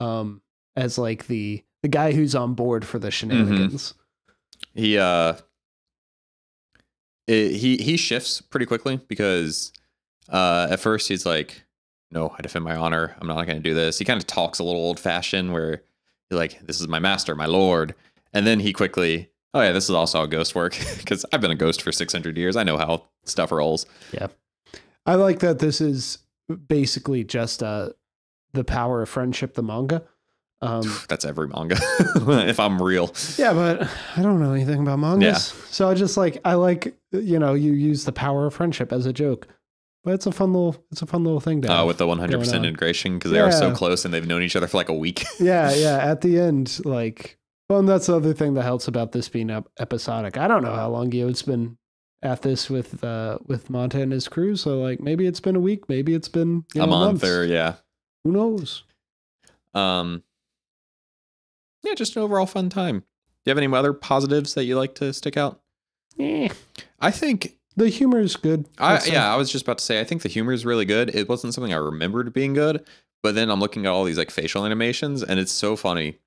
um, 0.00 0.42
as 0.74 0.98
like 0.98 1.28
the 1.28 1.62
the 1.82 1.88
guy 1.88 2.12
who's 2.12 2.34
on 2.34 2.54
board 2.54 2.84
for 2.84 2.98
the 2.98 3.10
shenanigans. 3.10 3.94
he 4.74 4.98
uh 4.98 5.34
it, 7.26 7.52
he 7.52 7.76
he 7.76 7.96
shifts 7.96 8.40
pretty 8.40 8.66
quickly 8.66 9.00
because 9.08 9.72
uh 10.28 10.68
at 10.70 10.80
first 10.80 11.08
he's 11.08 11.26
like 11.26 11.64
no 12.10 12.34
i 12.38 12.42
defend 12.42 12.64
my 12.64 12.76
honor. 12.76 13.16
I'm 13.20 13.26
not 13.26 13.46
going 13.46 13.58
to 13.58 13.62
do 13.62 13.74
this. 13.74 13.98
He 13.98 14.04
kind 14.04 14.20
of 14.20 14.26
talks 14.26 14.58
a 14.58 14.64
little 14.64 14.80
old 14.80 15.00
fashioned 15.00 15.52
where 15.52 15.82
he's 16.28 16.38
like 16.38 16.64
this 16.66 16.80
is 16.80 16.88
my 16.88 16.98
master 16.98 17.34
my 17.34 17.46
lord. 17.46 17.94
And 18.32 18.46
then 18.46 18.60
he 18.60 18.72
quickly 18.72 19.30
oh 19.54 19.60
yeah 19.60 19.72
this 19.72 19.84
is 19.84 19.90
also 19.90 20.20
how 20.20 20.26
ghost 20.26 20.54
work. 20.54 20.76
Because 20.98 21.24
i've 21.32 21.40
been 21.40 21.50
a 21.50 21.56
ghost 21.56 21.82
for 21.82 21.92
600 21.92 22.36
years. 22.36 22.56
I 22.56 22.62
know 22.62 22.76
how 22.76 23.04
stuff 23.24 23.50
rolls. 23.52 23.86
Yeah, 24.12 24.28
I 25.04 25.14
like 25.14 25.40
that 25.40 25.58
this 25.58 25.80
is 25.80 26.18
basically 26.68 27.24
just 27.24 27.62
uh 27.62 27.90
the 28.52 28.64
power 28.64 29.02
of 29.02 29.08
friendship, 29.08 29.54
the 29.54 29.62
manga. 29.62 30.02
Um, 30.62 30.82
that's 31.08 31.24
every 31.26 31.48
manga 31.48 31.76
if 32.48 32.58
i'm 32.58 32.80
real 32.80 33.12
Yeah, 33.36 33.52
but 33.52 33.88
I 34.16 34.22
don't 34.22 34.40
know 34.40 34.52
anything 34.54 34.80
about 34.80 34.98
mangas. 34.98 35.52
Yeah. 35.54 35.64
So 35.70 35.90
I 35.90 35.94
just 35.94 36.16
like 36.16 36.38
I 36.44 36.54
like 36.54 36.96
you 37.12 37.38
know, 37.38 37.54
you 37.54 37.72
use 37.72 38.04
the 38.04 38.12
power 38.12 38.46
of 38.46 38.54
friendship 38.54 38.92
as 38.92 39.04
a 39.06 39.12
joke. 39.12 39.48
But 40.02 40.14
it's 40.14 40.26
a 40.26 40.32
fun 40.32 40.52
little 40.52 40.76
it's 40.92 41.02
a 41.02 41.06
fun 41.06 41.24
little 41.24 41.40
thing 41.40 41.60
to 41.62 41.72
uh, 41.72 41.84
with 41.84 41.98
the 41.98 42.06
100% 42.06 42.54
integration 42.56 43.18
because 43.18 43.32
they 43.32 43.40
are 43.40 43.50
so 43.52 43.74
close 43.74 44.04
and 44.04 44.14
they've 44.14 44.26
known 44.26 44.42
each 44.42 44.54
other 44.56 44.66
for 44.68 44.76
like 44.76 44.88
a 44.88 44.94
week 44.94 45.24
yeah, 45.40 45.74
yeah. 45.74 45.98
At 45.98 46.20
the 46.20 46.38
end, 46.38 46.80
like 46.86 47.38
well, 47.68 47.80
and 47.80 47.88
that's 47.88 48.06
the 48.06 48.14
other 48.14 48.32
thing 48.32 48.54
that 48.54 48.62
helps 48.62 48.86
about 48.86 49.10
this 49.12 49.28
being 49.28 49.50
ep- 49.50 49.68
episodic. 49.80 50.38
I 50.38 50.46
don't 50.46 50.62
know 50.62 50.74
how 50.74 50.88
long 50.88 51.10
Yo's 51.10 51.42
been 51.42 51.76
at 52.22 52.42
this 52.42 52.70
with 52.70 53.02
uh 53.04 53.38
with 53.46 53.68
Monta 53.68 54.00
and 54.00 54.12
his 54.12 54.28
crew. 54.28 54.54
So 54.56 54.80
like 54.80 55.00
maybe 55.00 55.26
it's 55.26 55.40
been 55.40 55.56
a 55.56 55.60
week, 55.60 55.88
maybe 55.88 56.14
it's 56.14 56.28
been 56.28 56.64
you 56.74 56.82
a 56.82 56.86
know, 56.86 56.90
month 56.92 57.22
months. 57.22 57.24
or 57.24 57.44
yeah 57.44 57.74
who 58.24 58.30
knows? 58.32 58.84
Um, 59.74 60.22
yeah, 61.86 61.94
just 61.94 62.16
an 62.16 62.22
overall 62.22 62.46
fun 62.46 62.68
time. 62.68 63.00
Do 63.00 63.04
you 63.46 63.50
have 63.50 63.58
any 63.58 63.72
other 63.72 63.92
positives 63.92 64.54
that 64.54 64.64
you 64.64 64.76
like 64.76 64.94
to 64.96 65.12
stick 65.12 65.36
out? 65.36 65.60
Eh, 66.18 66.48
I 67.00 67.10
think 67.10 67.56
the 67.76 67.88
humor 67.88 68.20
is 68.20 68.36
good. 68.36 68.66
I 68.78 69.04
yeah, 69.06 69.32
I 69.32 69.36
was 69.36 69.50
just 69.50 69.64
about 69.64 69.78
to 69.78 69.84
say 69.84 70.00
I 70.00 70.04
think 70.04 70.22
the 70.22 70.28
humor 70.28 70.52
is 70.52 70.64
really 70.64 70.84
good. 70.84 71.14
It 71.14 71.28
wasn't 71.28 71.54
something 71.54 71.72
I 71.72 71.76
remembered 71.76 72.32
being 72.32 72.54
good, 72.54 72.84
but 73.22 73.34
then 73.34 73.50
I'm 73.50 73.60
looking 73.60 73.86
at 73.86 73.90
all 73.90 74.04
these 74.04 74.18
like 74.18 74.30
facial 74.30 74.64
animations 74.64 75.22
and 75.22 75.38
it's 75.38 75.52
so 75.52 75.76
funny. 75.76 76.18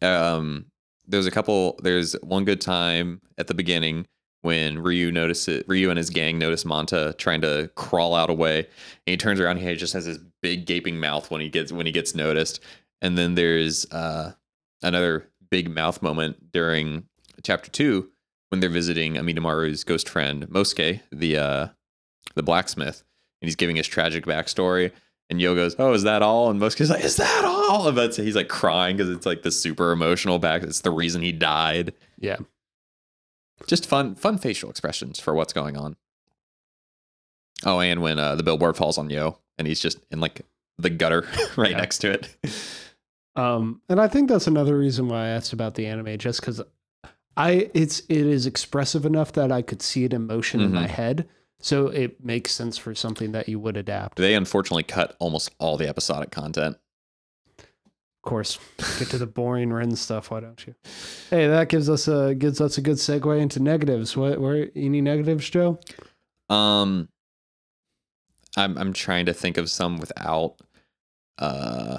Um 0.00 0.66
there's 1.06 1.26
a 1.26 1.30
couple 1.30 1.78
there's 1.82 2.14
one 2.22 2.44
good 2.44 2.60
time 2.60 3.20
at 3.36 3.48
the 3.48 3.54
beginning 3.54 4.06
when 4.42 4.78
Ryu 4.78 5.10
notices 5.10 5.64
Ryu 5.66 5.90
and 5.90 5.98
his 5.98 6.10
gang 6.10 6.38
notice 6.38 6.64
Manta 6.64 7.14
trying 7.18 7.40
to 7.40 7.70
crawl 7.74 8.14
out 8.14 8.30
away 8.30 8.58
and 8.58 8.66
he 9.06 9.16
turns 9.16 9.40
around 9.40 9.58
and 9.58 9.68
he 9.68 9.74
just 9.74 9.92
has 9.94 10.06
this 10.06 10.18
big 10.42 10.64
gaping 10.64 11.00
mouth 11.00 11.30
when 11.30 11.40
he 11.40 11.48
gets 11.48 11.72
when 11.72 11.86
he 11.86 11.92
gets 11.92 12.14
noticed. 12.14 12.60
And 13.02 13.18
then 13.18 13.34
there's 13.34 13.84
uh 13.90 14.32
another 14.82 15.28
big 15.50 15.70
mouth 15.70 16.02
moment 16.02 16.52
during 16.52 17.04
chapter 17.42 17.70
2 17.70 18.08
when 18.50 18.60
they're 18.60 18.70
visiting 18.70 19.14
Amidamaru's 19.14 19.84
ghost 19.84 20.08
friend 20.08 20.46
Mosuke, 20.48 21.00
the 21.12 21.36
uh 21.36 21.68
the 22.34 22.42
blacksmith, 22.42 23.04
and 23.40 23.48
he's 23.48 23.56
giving 23.56 23.76
his 23.76 23.86
tragic 23.86 24.24
backstory. 24.26 24.90
And 25.30 25.40
Yo 25.40 25.54
goes, 25.54 25.74
"Oh, 25.78 25.92
is 25.94 26.02
that 26.02 26.20
all?" 26.22 26.50
And 26.50 26.60
Mosuke's 26.60 26.90
like, 26.90 27.02
"Is 27.04 27.16
that 27.16 27.44
all?" 27.44 27.88
And 27.88 27.96
that's 27.96 28.16
he's 28.16 28.36
like 28.36 28.48
crying 28.48 28.96
because 28.96 29.10
it's 29.10 29.24
like 29.26 29.42
the 29.42 29.50
super 29.50 29.90
emotional 29.92 30.38
back. 30.38 30.62
It's 30.62 30.80
the 30.80 30.90
reason 30.90 31.22
he 31.22 31.32
died. 31.32 31.94
Yeah. 32.18 32.36
Just 33.66 33.86
fun, 33.86 34.14
fun 34.16 34.36
facial 34.36 34.68
expressions 34.68 35.18
for 35.20 35.32
what's 35.34 35.52
going 35.54 35.76
on. 35.76 35.96
Oh, 37.64 37.80
and 37.80 38.02
when 38.02 38.18
uh, 38.18 38.34
the 38.34 38.42
billboard 38.42 38.76
falls 38.76 38.98
on 38.98 39.08
Yo, 39.08 39.38
and 39.56 39.66
he's 39.66 39.80
just 39.80 39.98
in 40.10 40.20
like 40.20 40.42
the 40.78 40.90
gutter 40.90 41.26
right 41.56 41.70
Yeah. 41.70 41.78
next 41.78 41.98
to 41.98 42.10
it. 42.10 42.28
Um, 43.36 43.80
and 43.88 44.00
I 44.00 44.06
think 44.08 44.28
that's 44.28 44.46
another 44.46 44.78
reason 44.78 45.08
why 45.08 45.24
I 45.24 45.28
asked 45.28 45.52
about 45.52 45.74
the 45.74 45.86
anime, 45.86 46.18
just 46.18 46.40
because 46.40 46.60
I 47.36 47.70
it's 47.74 48.00
it 48.08 48.26
is 48.26 48.46
expressive 48.46 49.04
enough 49.04 49.32
that 49.32 49.50
I 49.50 49.60
could 49.62 49.82
see 49.82 50.04
it 50.04 50.12
in 50.12 50.26
motion 50.26 50.60
in 50.60 50.72
my 50.72 50.84
Mhm. 50.86 50.90
head, 50.90 51.28
so 51.58 51.88
it 51.88 52.24
makes 52.24 52.52
sense 52.52 52.78
for 52.78 52.94
something 52.94 53.32
that 53.32 53.48
you 53.48 53.58
would 53.58 53.76
adapt. 53.76 54.18
they 54.18 54.34
unfortunately 54.34 54.84
cut 54.84 55.16
almost 55.18 55.50
all 55.58 55.76
the 55.76 55.88
episodic 55.88 56.30
content. 56.30 56.76
Of 57.58 58.22
course, 58.30 58.58
get 59.00 59.08
to 59.08 59.18
the 59.18 59.26
boring 59.26 59.72
Ren 59.72 59.96
stuff. 59.96 60.30
Why 60.30 60.40
don't 60.40 60.64
you? 60.66 60.74
Hey, 61.28 61.46
that 61.48 61.68
gives 61.68 61.90
us 61.90 62.06
a 62.06 62.34
gives 62.36 62.60
us 62.60 62.78
a 62.78 62.80
good 62.80 62.96
segue 62.98 63.40
into 63.40 63.60
negatives. 63.60 64.16
What 64.16 64.40
where 64.40 64.70
any 64.76 65.00
negatives, 65.00 65.50
Joe? 65.50 65.78
Um, 66.48 67.08
I'm 68.56 68.78
I'm 68.78 68.92
trying 68.92 69.26
to 69.26 69.34
think 69.34 69.56
of 69.58 69.68
some 69.68 69.96
without 69.98 70.54
uh 71.38 71.98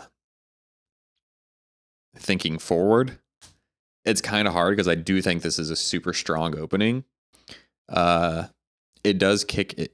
thinking 2.16 2.58
forward. 2.58 3.20
It's 4.04 4.22
kind 4.22 4.48
of 4.48 4.54
hard 4.54 4.76
because 4.76 4.88
I 4.88 4.96
do 4.96 5.22
think 5.22 5.42
this 5.42 5.58
is 5.60 5.70
a 5.70 5.76
super 5.76 6.14
strong 6.14 6.58
opening. 6.58 7.04
Uh, 7.90 8.46
it 9.04 9.18
does 9.18 9.44
kick. 9.44 9.74
It, 9.78 9.94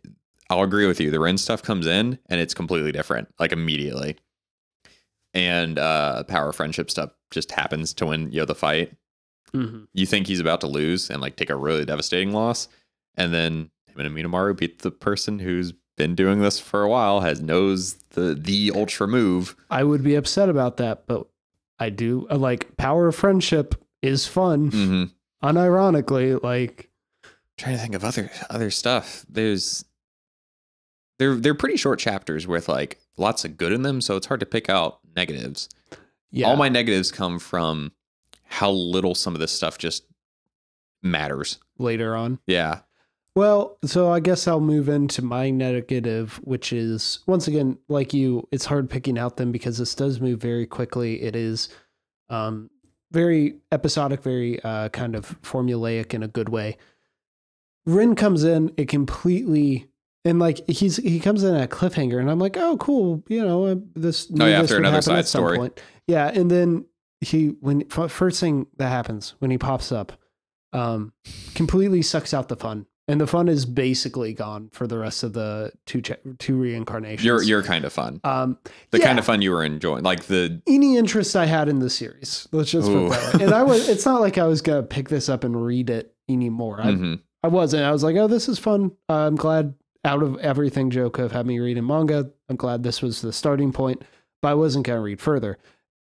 I'll 0.49 0.63
agree 0.63 0.85
with 0.87 0.99
you. 0.99 1.11
The 1.11 1.19
Ren 1.19 1.37
stuff 1.37 1.63
comes 1.63 1.87
in 1.87 2.19
and 2.29 2.41
it's 2.41 2.53
completely 2.53 2.91
different, 2.91 3.29
like 3.39 3.51
immediately. 3.53 4.17
And 5.33 5.79
uh, 5.79 6.23
power 6.23 6.51
friendship 6.51 6.91
stuff 6.91 7.11
just 7.31 7.51
happens 7.51 7.93
to 7.95 8.05
win 8.07 8.31
you 8.31 8.39
know 8.39 8.45
the 8.45 8.55
fight 8.55 8.93
Mm-hmm. 9.53 9.83
you 9.93 10.05
think 10.05 10.27
he's 10.27 10.39
about 10.39 10.61
to 10.61 10.67
lose 10.67 11.09
and 11.09 11.21
like 11.21 11.35
take 11.35 11.49
a 11.49 11.55
really 11.57 11.83
devastating 11.83 12.31
loss, 12.31 12.69
and 13.15 13.33
then 13.33 13.69
him 13.85 13.99
and 13.99 14.15
Minamaru 14.15 14.55
beat 14.57 14.79
the 14.81 14.91
person 14.91 15.39
who's 15.39 15.73
been 15.97 16.15
doing 16.15 16.39
this 16.39 16.57
for 16.57 16.83
a 16.83 16.87
while, 16.89 17.19
has 17.19 17.41
knows 17.41 17.95
the 18.11 18.33
the 18.33 18.71
ultra 18.73 19.09
move. 19.09 19.57
I 19.69 19.83
would 19.83 20.03
be 20.03 20.15
upset 20.15 20.47
about 20.47 20.77
that, 20.77 21.05
but 21.05 21.27
I 21.81 21.89
do 21.89 22.27
uh, 22.29 22.37
like 22.37 22.77
power 22.77 23.07
of 23.07 23.15
friendship 23.15 23.75
is 24.01 24.27
fun. 24.27 24.71
Mm-hmm. 24.71 25.03
Unironically, 25.47 26.41
like 26.43 26.89
Trying 27.57 27.75
to 27.75 27.81
think 27.81 27.95
of 27.95 28.03
other 28.03 28.31
other 28.49 28.71
stuff. 28.71 29.25
There's 29.29 29.83
they're 31.19 31.35
they're 31.35 31.53
pretty 31.55 31.77
short 31.77 31.99
chapters 31.99 32.47
with 32.47 32.69
like 32.69 32.99
lots 33.17 33.45
of 33.45 33.57
good 33.57 33.71
in 33.71 33.81
them, 33.81 34.01
so 34.01 34.15
it's 34.15 34.27
hard 34.27 34.39
to 34.39 34.45
pick 34.45 34.69
out 34.69 34.99
negatives. 35.15 35.69
yeah, 36.31 36.47
All 36.47 36.55
my 36.55 36.69
negatives 36.69 37.11
come 37.11 37.37
from 37.39 37.91
how 38.45 38.71
little 38.71 39.13
some 39.15 39.33
of 39.33 39.39
this 39.39 39.51
stuff 39.51 39.77
just 39.77 40.03
matters. 41.03 41.57
later 41.77 42.15
on. 42.15 42.39
Yeah. 42.47 42.81
Well, 43.35 43.77
so 43.85 44.11
I 44.11 44.19
guess 44.19 44.47
I'll 44.47 44.59
move 44.59 44.89
into 44.89 45.21
my 45.21 45.49
negative, 45.49 46.39
which 46.43 46.73
is 46.73 47.19
once 47.27 47.47
again, 47.47 47.77
like 47.87 48.13
you, 48.13 48.47
it's 48.51 48.65
hard 48.65 48.89
picking 48.89 49.17
out 49.17 49.37
them 49.37 49.51
because 49.51 49.77
this 49.77 49.95
does 49.95 50.19
move 50.19 50.41
very 50.41 50.65
quickly. 50.65 51.21
It 51.21 51.35
is 51.35 51.69
um, 52.29 52.69
very 53.11 53.59
episodic, 53.71 54.21
very 54.21 54.61
uh, 54.63 54.89
kind 54.89 55.15
of 55.15 55.41
formulaic 55.41 56.13
in 56.13 56.23
a 56.23 56.27
good 56.27 56.49
way. 56.49 56.77
Rin 57.85 58.15
comes 58.15 58.43
in, 58.43 58.73
it 58.77 58.89
completely 58.89 59.91
and 60.23 60.39
like 60.39 60.67
he's 60.69 60.97
he 60.97 61.19
comes 61.19 61.43
in 61.43 61.55
at 61.55 61.63
a 61.63 61.67
cliffhanger, 61.67 62.19
and 62.19 62.29
I'm 62.29 62.39
like, 62.39 62.57
oh, 62.57 62.77
cool, 62.77 63.23
you 63.27 63.43
know, 63.43 63.65
uh, 63.65 63.75
this. 63.95 64.27
Oh, 64.39 64.45
yeah, 64.45 64.61
this 64.61 64.71
after 64.71 64.77
another 64.77 64.95
happen 64.95 65.01
side 65.03 65.19
at 65.19 65.27
some 65.27 65.41
story. 65.41 65.57
point. 65.57 65.81
Yeah, 66.07 66.27
and 66.27 66.49
then 66.51 66.85
he 67.21 67.55
when 67.59 67.87
first 67.89 68.39
thing 68.39 68.67
that 68.77 68.89
happens 68.89 69.35
when 69.39 69.51
he 69.51 69.57
pops 69.57 69.91
up, 69.91 70.13
um, 70.73 71.13
completely 71.55 72.01
sucks 72.01 72.33
out 72.33 72.49
the 72.49 72.55
fun, 72.55 72.85
and 73.07 73.19
the 73.19 73.27
fun 73.27 73.47
is 73.47 73.65
basically 73.65 74.33
gone 74.33 74.69
for 74.71 74.87
the 74.87 74.97
rest 74.97 75.23
of 75.23 75.33
the 75.33 75.71
two 75.85 76.01
cha- 76.01 76.15
two 76.39 76.55
reincarnations. 76.55 77.25
You're 77.25 77.43
you're 77.43 77.63
kind 77.63 77.85
of 77.85 77.93
fun. 77.93 78.21
um 78.23 78.57
The 78.91 78.99
yeah. 78.99 79.05
kind 79.07 79.19
of 79.19 79.25
fun 79.25 79.41
you 79.41 79.51
were 79.51 79.63
enjoying. 79.63 80.03
Like 80.03 80.25
the 80.25 80.61
any 80.67 80.97
interest 80.97 81.35
I 81.35 81.45
had 81.45 81.67
in 81.69 81.79
the 81.79 81.89
series. 81.89 82.47
Let's 82.51 82.71
just 82.71 82.87
put 82.87 83.09
that. 83.09 83.41
And 83.41 83.53
I 83.53 83.63
was. 83.63 83.89
It's 83.89 84.05
not 84.05 84.21
like 84.21 84.37
I 84.37 84.45
was 84.45 84.61
gonna 84.61 84.83
pick 84.83 85.09
this 85.09 85.29
up 85.29 85.43
and 85.43 85.65
read 85.65 85.89
it 85.89 86.15
anymore. 86.29 86.79
I, 86.81 86.87
mhm. 86.87 87.21
I 87.43 87.47
wasn't. 87.47 87.83
I 87.83 87.91
was 87.91 88.03
like, 88.03 88.15
oh, 88.15 88.27
this 88.27 88.47
is 88.47 88.59
fun. 88.59 88.91
Uh, 89.09 89.27
I'm 89.27 89.35
glad 89.35 89.73
out 90.05 90.23
of 90.23 90.37
everything 90.39 90.89
Joe 90.89 91.09
could 91.09 91.23
have 91.23 91.31
had 91.31 91.45
me 91.45 91.59
read 91.59 91.77
in 91.77 91.85
manga, 91.85 92.31
I'm 92.49 92.55
glad 92.55 92.81
this 92.83 93.01
was 93.01 93.21
the 93.21 93.31
starting 93.31 93.71
point, 93.71 94.01
but 94.41 94.49
I 94.49 94.53
wasn't 94.55 94.85
going 94.87 94.97
to 94.97 95.01
read 95.03 95.21
further. 95.21 95.59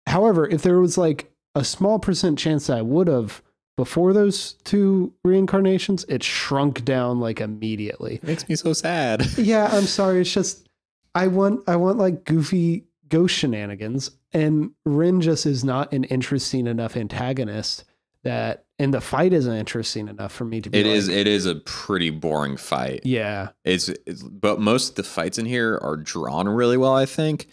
However, 0.08 0.48
if 0.48 0.62
there 0.62 0.80
was 0.80 0.98
like 0.98 1.32
a 1.56 1.63
small 1.66 2.00
percent 2.00 2.40
chance 2.40 2.68
that 2.68 2.78
I 2.78 2.82
would 2.82 3.08
have 3.08 3.42
before 3.75 4.13
those 4.13 4.53
two 4.63 5.13
reincarnations, 5.24 6.06
it 6.08 6.24
shrunk 6.24 6.86
down 6.86 7.20
like 7.20 7.42
immediately. 7.42 8.15
It 8.15 8.24
makes 8.24 8.48
me 8.48 8.56
so 8.56 8.74
sad. 8.74 9.25
Yeah, 9.38 9.70
I'm 9.72 9.84
sorry. 9.86 10.22
It's 10.22 10.32
just 10.32 10.68
I 11.15 11.27
want 11.27 11.68
I 11.68 11.75
want 11.75 11.98
like 11.98 12.24
goofy 12.24 12.86
ghost 13.10 13.36
shenanigans, 13.36 14.12
and 14.32 14.72
Rin 14.86 15.22
just 15.22 15.46
is 15.46 15.63
not 15.63 15.92
an 15.94 16.03
interesting 16.06 16.68
enough 16.68 16.96
antagonist 16.96 17.84
that, 18.24 18.65
and 18.80 18.94
the 18.94 19.01
fight 19.01 19.34
isn't 19.34 19.53
interesting 19.53 20.08
enough 20.08 20.32
for 20.32 20.46
me 20.46 20.62
to 20.62 20.70
be. 20.70 20.80
It 20.80 20.86
like, 20.86 20.96
is. 20.96 21.08
It 21.10 21.27
is 21.27 21.46
a 21.46 21.56
pretty 21.56 22.10
boring 22.10 22.58
fight. 22.58 23.01
Yeah, 23.03 23.50
It's, 23.65 23.89
it's 23.89 24.24
but 24.24 24.60
most 24.60 24.89
of 24.92 24.96
the 24.96 25.03
fights 25.03 25.38
in 25.38 25.46
here 25.46 25.80
are 25.82 25.98
drawn 25.98 26.48
really 26.48 26.77
well, 26.77 26.96
I 26.96 27.06
think. 27.06 27.48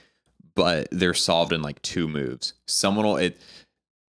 But 0.54 0.88
they're 0.90 1.14
solved 1.14 1.52
in 1.52 1.62
like 1.62 1.80
two 1.82 2.08
moves. 2.08 2.54
Someone 2.66 3.06
will 3.06 3.16
it. 3.16 3.40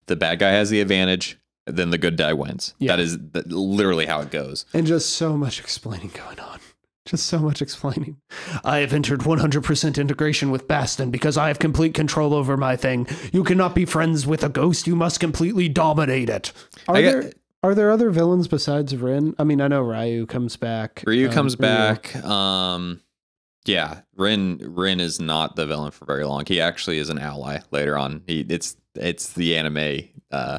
The 0.07 0.17
bad 0.17 0.39
guy 0.41 0.51
has 0.51 0.69
the 0.69 0.81
advantage. 0.81 1.39
Then 1.67 1.91
the 1.91 1.99
good 1.99 2.17
guy 2.17 2.33
wins. 2.33 2.75
Yeah. 2.79 2.93
That 2.97 3.01
is 3.01 3.19
that, 3.33 3.49
literally 3.51 4.07
how 4.07 4.21
it 4.21 4.31
goes. 4.31 4.67
and 4.75 4.87
just 4.87 5.11
so 5.17 5.37
much 5.37 5.59
explaining 5.61 6.11
going 6.15 6.39
on. 6.41 6.61
Just 7.07 7.27
so 7.27 7.39
much 7.39 7.61
explaining. 7.61 8.17
I 8.65 8.79
have 8.79 8.95
entered 8.95 9.21
100% 9.21 9.99
integration 9.99 10.51
with 10.51 10.67
Baston 10.67 11.11
because 11.11 11.37
I 11.37 11.49
have 11.49 11.59
complete 11.59 11.93
control 11.93 12.33
over 12.33 12.57
my 12.57 12.77
thing. 12.77 13.07
You 13.31 13.45
cannot 13.45 13.75
be 13.75 13.85
friends 13.85 14.27
with 14.27 14.43
a 14.43 14.49
ghost. 14.49 14.87
You 14.87 14.97
must 14.97 15.21
completely 15.21 15.69
dominate 15.69 16.31
it. 16.31 16.53
Are 16.89 16.95
get- 17.01 17.13
there 17.23 17.33
are 17.63 17.75
there 17.75 17.91
other 17.91 18.11
villains 18.11 18.47
besides 18.49 18.95
Rin? 18.97 19.35
I 19.39 19.45
mean, 19.45 19.61
I 19.63 19.69
know 19.69 19.81
Ryu 19.83 20.27
comes 20.27 20.57
back. 20.57 21.03
Ryu 21.07 21.29
um, 21.29 21.33
comes 21.35 21.55
Ryu. 21.59 21.63
back. 21.63 22.17
Um, 22.25 23.01
yeah, 23.67 24.01
Rin 24.17 24.59
Rin 24.63 25.01
is 25.01 25.19
not 25.21 25.57
the 25.57 25.67
villain 25.67 25.91
for 25.91 26.05
very 26.05 26.25
long. 26.25 26.45
He 26.47 26.61
actually 26.61 26.99
is 26.99 27.09
an 27.09 27.19
ally 27.19 27.61
later 27.71 27.97
on. 27.97 28.23
He 28.27 28.41
it's 28.49 28.77
it's 28.95 29.33
the 29.33 29.57
anime 29.57 30.09
uh 30.31 30.59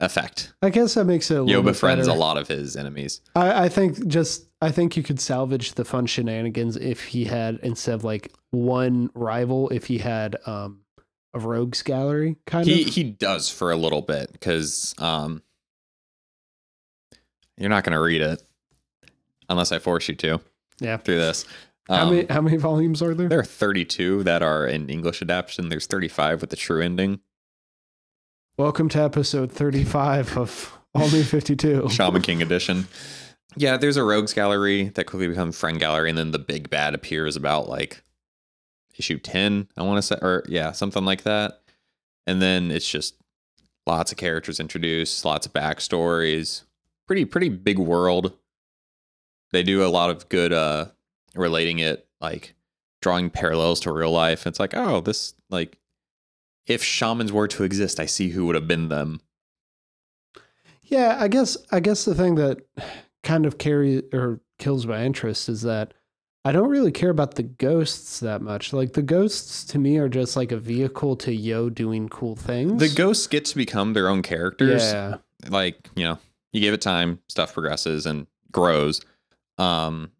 effect. 0.00 0.52
I 0.62 0.70
guess 0.70 0.94
that 0.94 1.04
makes 1.04 1.30
it 1.30 1.40
a 1.40 1.44
Yo 1.46 1.62
befriends 1.62 2.06
better. 2.06 2.16
a 2.16 2.20
lot 2.20 2.36
of 2.36 2.48
his 2.48 2.76
enemies. 2.76 3.20
I, 3.36 3.64
I 3.64 3.68
think 3.68 4.06
just 4.08 4.46
I 4.60 4.70
think 4.70 4.96
you 4.96 5.02
could 5.02 5.20
salvage 5.20 5.72
the 5.74 5.84
fun 5.84 6.06
shenanigans 6.06 6.76
if 6.76 7.04
he 7.04 7.24
had 7.24 7.58
instead 7.62 7.94
of 7.94 8.04
like 8.04 8.32
one 8.50 9.10
rival, 9.14 9.68
if 9.70 9.86
he 9.86 9.98
had 9.98 10.36
um 10.46 10.80
a 11.32 11.38
rogues 11.38 11.82
gallery 11.82 12.36
kind 12.46 12.66
He 12.66 12.82
of. 12.82 12.88
he 12.94 13.02
does 13.04 13.48
for 13.50 13.70
a 13.72 13.76
little 13.76 14.02
bit 14.02 14.32
because 14.32 14.94
um 14.98 15.42
you're 17.56 17.70
not 17.70 17.84
gonna 17.84 18.00
read 18.00 18.20
it 18.22 18.42
unless 19.48 19.72
I 19.72 19.78
force 19.78 20.08
you 20.08 20.14
to 20.16 20.40
Yeah. 20.80 20.96
through 20.98 21.18
this. 21.18 21.44
how 21.88 22.02
Um, 22.06 22.10
many 22.14 22.26
how 22.30 22.40
many 22.40 22.56
volumes 22.56 23.02
are 23.02 23.14
there? 23.14 23.28
there 23.28 23.38
are 23.40 23.44
32 23.44 24.24
that 24.24 24.42
are 24.42 24.66
in 24.66 24.88
English 24.88 25.22
adaptation. 25.22 25.68
There's 25.68 25.86
35 25.86 26.40
with 26.40 26.50
the 26.50 26.56
true 26.56 26.82
ending. 26.82 27.20
Welcome 28.56 28.88
to 28.90 29.02
episode 29.02 29.50
thirty 29.50 29.82
five 29.82 30.38
of 30.38 30.78
All 30.94 31.10
New 31.10 31.24
Fifty 31.24 31.56
Two. 31.56 31.88
Shaman 31.90 32.22
King 32.22 32.40
edition. 32.40 32.86
Yeah, 33.56 33.76
there's 33.76 33.96
a 33.96 34.04
rogues 34.04 34.32
gallery 34.32 34.90
that 34.90 35.06
quickly 35.06 35.26
becomes 35.26 35.58
friend 35.58 35.80
gallery, 35.80 36.08
and 36.08 36.16
then 36.16 36.30
the 36.30 36.38
big 36.38 36.70
bad 36.70 36.94
appears 36.94 37.34
about 37.34 37.68
like 37.68 38.00
issue 38.96 39.18
10, 39.18 39.68
I 39.76 39.82
want 39.82 39.98
to 39.98 40.02
say, 40.02 40.16
or 40.22 40.44
yeah, 40.48 40.70
something 40.70 41.04
like 41.04 41.24
that. 41.24 41.62
And 42.28 42.40
then 42.40 42.70
it's 42.70 42.88
just 42.88 43.16
lots 43.88 44.12
of 44.12 44.18
characters 44.18 44.60
introduced, 44.60 45.24
lots 45.24 45.46
of 45.46 45.52
backstories, 45.52 46.62
pretty 47.08 47.24
pretty 47.24 47.48
big 47.48 47.80
world. 47.80 48.34
They 49.50 49.64
do 49.64 49.84
a 49.84 49.90
lot 49.90 50.10
of 50.10 50.28
good 50.28 50.52
uh 50.52 50.86
relating 51.34 51.80
it, 51.80 52.06
like 52.20 52.54
drawing 53.02 53.30
parallels 53.30 53.80
to 53.80 53.90
real 53.92 54.12
life. 54.12 54.46
It's 54.46 54.60
like, 54.60 54.74
oh, 54.74 55.00
this 55.00 55.34
like 55.50 55.76
if 56.66 56.82
shamans 56.82 57.32
were 57.32 57.48
to 57.48 57.64
exist, 57.64 58.00
I 58.00 58.06
see 58.06 58.30
who 58.30 58.46
would 58.46 58.54
have 58.54 58.68
been 58.68 58.88
them. 58.88 59.20
Yeah, 60.82 61.16
I 61.18 61.28
guess 61.28 61.56
I 61.70 61.80
guess 61.80 62.04
the 62.04 62.14
thing 62.14 62.34
that 62.36 62.60
kind 63.22 63.46
of 63.46 63.58
carry 63.58 64.02
or 64.12 64.40
kills 64.58 64.86
my 64.86 65.04
interest 65.04 65.48
is 65.48 65.62
that 65.62 65.94
I 66.44 66.52
don't 66.52 66.68
really 66.68 66.92
care 66.92 67.10
about 67.10 67.36
the 67.36 67.42
ghosts 67.42 68.20
that 68.20 68.42
much. 68.42 68.72
Like 68.72 68.92
the 68.92 69.02
ghosts 69.02 69.64
to 69.66 69.78
me 69.78 69.96
are 69.96 70.10
just 70.10 70.36
like 70.36 70.52
a 70.52 70.58
vehicle 70.58 71.16
to 71.16 71.34
Yo 71.34 71.70
doing 71.70 72.08
cool 72.10 72.36
things. 72.36 72.80
The 72.80 72.94
ghosts 72.94 73.26
get 73.26 73.46
to 73.46 73.56
become 73.56 73.94
their 73.94 74.08
own 74.08 74.20
characters. 74.22 74.82
Yeah. 74.82 75.16
Like, 75.48 75.88
you 75.96 76.04
know, 76.04 76.18
you 76.52 76.60
give 76.60 76.74
it 76.74 76.82
time, 76.82 77.20
stuff 77.28 77.54
progresses 77.54 78.04
and 78.04 78.26
grows. 78.52 79.00
Um 79.58 80.10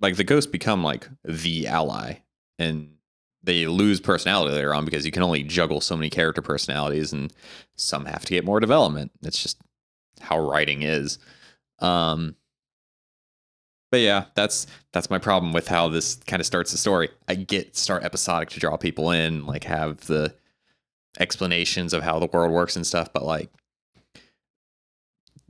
like 0.00 0.16
the 0.16 0.24
ghosts 0.24 0.50
become 0.50 0.82
like 0.82 1.06
the 1.24 1.66
ally 1.66 2.20
and 2.58 2.92
they 3.42 3.66
lose 3.66 4.00
personality 4.00 4.54
later 4.54 4.74
on 4.74 4.84
because 4.84 5.06
you 5.06 5.12
can 5.12 5.22
only 5.22 5.42
juggle 5.42 5.80
so 5.80 5.96
many 5.96 6.10
character 6.10 6.42
personalities 6.42 7.12
and 7.12 7.32
some 7.76 8.04
have 8.04 8.24
to 8.24 8.34
get 8.34 8.44
more 8.44 8.60
development. 8.60 9.12
It's 9.22 9.42
just 9.42 9.60
how 10.20 10.38
writing 10.38 10.82
is. 10.82 11.18
Um 11.78 12.36
but 13.90 14.00
yeah, 14.00 14.26
that's 14.34 14.66
that's 14.92 15.10
my 15.10 15.18
problem 15.18 15.52
with 15.52 15.66
how 15.66 15.88
this 15.88 16.16
kind 16.26 16.40
of 16.40 16.46
starts 16.46 16.70
the 16.70 16.78
story. 16.78 17.08
I 17.28 17.34
get 17.34 17.76
start 17.76 18.04
episodic 18.04 18.50
to 18.50 18.60
draw 18.60 18.76
people 18.76 19.10
in, 19.10 19.46
like 19.46 19.64
have 19.64 20.06
the 20.06 20.34
explanations 21.18 21.92
of 21.92 22.02
how 22.02 22.18
the 22.18 22.26
world 22.26 22.52
works 22.52 22.76
and 22.76 22.86
stuff, 22.86 23.12
but 23.12 23.24
like 23.24 23.50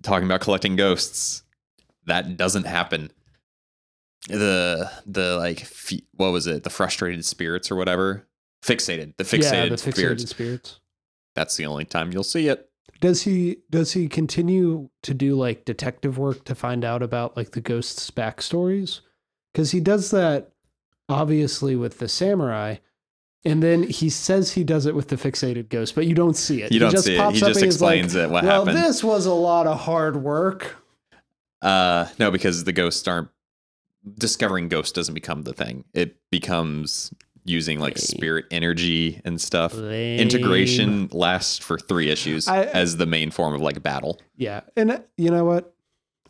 talking 0.02 0.24
about 0.24 0.40
collecting 0.40 0.76
ghosts, 0.76 1.42
that 2.06 2.36
doesn't 2.36 2.66
happen. 2.66 3.10
The 4.28 4.90
the 5.06 5.36
like 5.36 5.62
f- 5.62 5.92
what 6.14 6.30
was 6.32 6.46
it? 6.46 6.62
The 6.64 6.70
frustrated 6.70 7.24
spirits 7.24 7.70
or 7.70 7.76
whatever. 7.76 8.26
Fixated. 8.62 9.16
The 9.16 9.24
fixated, 9.24 9.52
yeah, 9.52 9.68
the 9.70 9.74
fixated 9.76 9.92
spirits. 9.94 10.30
spirits. 10.30 10.80
That's 11.34 11.56
the 11.56 11.66
only 11.66 11.84
time 11.86 12.12
you'll 12.12 12.22
see 12.24 12.48
it. 12.48 12.68
Does 13.00 13.22
he 13.22 13.58
does 13.70 13.92
he 13.92 14.08
continue 14.08 14.90
to 15.02 15.14
do 15.14 15.34
like 15.34 15.64
detective 15.64 16.18
work 16.18 16.44
to 16.44 16.54
find 16.54 16.84
out 16.84 17.02
about 17.02 17.36
like 17.36 17.52
the 17.52 17.62
ghosts' 17.62 18.10
backstories? 18.10 19.00
Because 19.52 19.70
he 19.70 19.80
does 19.80 20.10
that 20.10 20.52
obviously 21.08 21.74
with 21.74 21.98
the 21.98 22.08
samurai, 22.08 22.76
and 23.44 23.62
then 23.62 23.82
he 23.84 24.10
says 24.10 24.52
he 24.52 24.62
does 24.64 24.84
it 24.84 24.94
with 24.94 25.08
the 25.08 25.16
fixated 25.16 25.70
ghost, 25.70 25.94
but 25.94 26.06
you 26.06 26.14
don't 26.14 26.36
see 26.36 26.62
it. 26.62 26.70
You 26.70 26.76
He 26.76 26.78
don't 26.78 26.90
just 26.90 27.06
see 27.06 27.14
it. 27.14 27.18
pops 27.18 27.38
He 27.38 27.42
up 27.42 27.48
just 27.48 27.64
he's 27.64 27.80
like, 27.80 28.00
explains 28.00 28.14
it 28.14 28.28
what 28.30 28.44
well, 28.44 28.66
happened. 28.66 28.84
this 28.84 29.02
was 29.02 29.24
a 29.24 29.32
lot 29.34 29.66
of 29.66 29.80
hard 29.80 30.16
work. 30.22 30.76
Uh, 31.62 32.06
no, 32.18 32.30
because 32.30 32.64
the 32.64 32.72
ghosts 32.72 33.08
aren't 33.08 33.28
discovering 34.18 34.68
ghosts 34.68 34.92
doesn't 34.92 35.14
become 35.14 35.42
the 35.42 35.52
thing. 35.52 35.84
It 35.94 36.16
becomes 36.30 37.12
using 37.44 37.80
like 37.80 37.96
spirit 37.98 38.44
energy 38.50 39.20
and 39.24 39.40
stuff. 39.40 39.74
Lame. 39.74 40.20
Integration 40.20 41.08
lasts 41.12 41.58
for 41.58 41.78
three 41.78 42.08
issues 42.10 42.46
I- 42.48 42.64
as 42.64 42.96
the 42.98 43.06
main 43.06 43.30
form 43.30 43.54
of 43.54 43.60
like 43.60 43.82
battle. 43.82 44.20
Yeah, 44.36 44.60
and 44.76 44.90
uh, 44.92 45.00
you 45.16 45.30
know 45.30 45.44
what? 45.44 45.74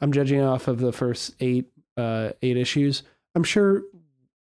I'm 0.01 0.13
judging 0.13 0.41
off 0.41 0.69
of 0.69 0.79
the 0.81 0.93
first 0.93 1.35
eight 1.41 1.67
uh 1.97 2.31
eight 2.43 2.57
issues. 2.57 3.03
I'm 3.35 3.45
sure 3.45 3.83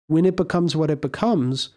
when 0.08 0.24
it 0.24 0.36
becomes 0.36 0.74
what 0.76 0.90
it 0.90 1.00
becomes, 1.00 1.70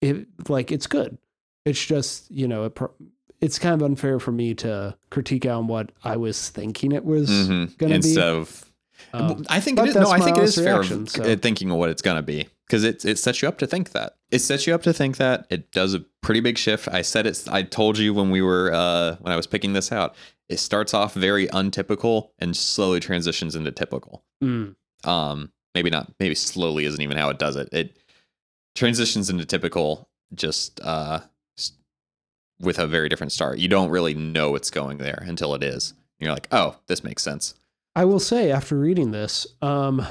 it 0.00 0.26
like 0.48 0.72
it's 0.72 0.86
good. 0.86 1.18
It's 1.64 1.84
just 1.84 2.30
you 2.30 2.48
know 2.48 2.64
it, 2.64 2.74
pro- 2.74 2.92
it's 3.40 3.58
kind 3.58 3.80
of 3.80 3.84
unfair 3.84 4.18
for 4.18 4.32
me 4.32 4.54
to 4.54 4.96
critique 5.10 5.46
on 5.46 5.66
what 5.68 5.92
I 6.04 6.16
was 6.16 6.48
thinking 6.48 6.92
it 6.92 7.04
was. 7.04 7.28
Mhm. 7.30 7.76
gonna 7.78 7.90
be, 7.90 7.94
Instead 7.96 8.28
of, 8.28 8.71
um, 9.14 9.44
I 9.48 9.60
think 9.60 9.78
it 9.78 9.88
is, 9.88 9.94
no, 9.94 10.10
I 10.10 10.18
think 10.20 10.38
it 10.38 10.44
is 10.44 10.54
fair 10.54 10.76
reaction, 10.76 11.06
so- 11.06 11.36
thinking 11.36 11.70
of 11.70 11.76
what 11.76 11.90
it's 11.90 12.02
gonna 12.02 12.22
be 12.22 12.48
because 12.66 12.84
it 12.84 13.04
it 13.04 13.18
sets 13.18 13.42
you 13.42 13.48
up 13.48 13.58
to 13.58 13.66
think 13.66 13.90
that 13.92 14.16
it 14.30 14.38
sets 14.40 14.66
you 14.66 14.74
up 14.74 14.82
to 14.82 14.92
think 14.92 15.18
that 15.18 15.46
it 15.50 15.70
does 15.72 15.92
a 15.94 16.00
pretty 16.22 16.40
big 16.40 16.56
shift. 16.58 16.88
I 16.88 17.02
said 17.02 17.26
it's. 17.26 17.46
I 17.48 17.62
told 17.62 17.98
you 17.98 18.14
when 18.14 18.30
we 18.30 18.40
were 18.42 18.72
uh 18.72 19.16
when 19.20 19.32
I 19.32 19.36
was 19.36 19.46
picking 19.46 19.72
this 19.74 19.92
out. 19.92 20.14
It 20.48 20.58
starts 20.58 20.92
off 20.92 21.14
very 21.14 21.46
untypical 21.48 22.32
and 22.38 22.54
slowly 22.54 23.00
transitions 23.00 23.56
into 23.56 23.70
typical. 23.72 24.22
mm, 24.42 24.74
um 25.04 25.50
maybe 25.74 25.88
not 25.88 26.12
maybe 26.20 26.34
slowly 26.34 26.84
isn't 26.84 27.00
even 27.00 27.16
how 27.16 27.30
it 27.30 27.38
does 27.38 27.56
it 27.56 27.68
it 27.72 27.96
transitions 28.74 29.30
into 29.30 29.44
typical 29.46 30.08
just 30.34 30.80
uh 30.82 31.20
with 32.60 32.78
a 32.78 32.86
very 32.86 33.08
different 33.08 33.32
start 33.32 33.58
you 33.58 33.68
don't 33.68 33.90
really 33.90 34.14
know 34.14 34.54
it's 34.54 34.70
going 34.70 34.98
there 34.98 35.22
until 35.26 35.54
it 35.54 35.62
is 35.62 35.90
and 35.90 35.98
you're 36.26 36.32
like 36.32 36.46
oh 36.52 36.76
this 36.86 37.02
makes 37.02 37.22
sense 37.22 37.54
I 37.94 38.04
will 38.04 38.20
say 38.20 38.50
after 38.50 38.78
reading 38.78 39.10
this, 39.10 39.46
um, 39.60 40.06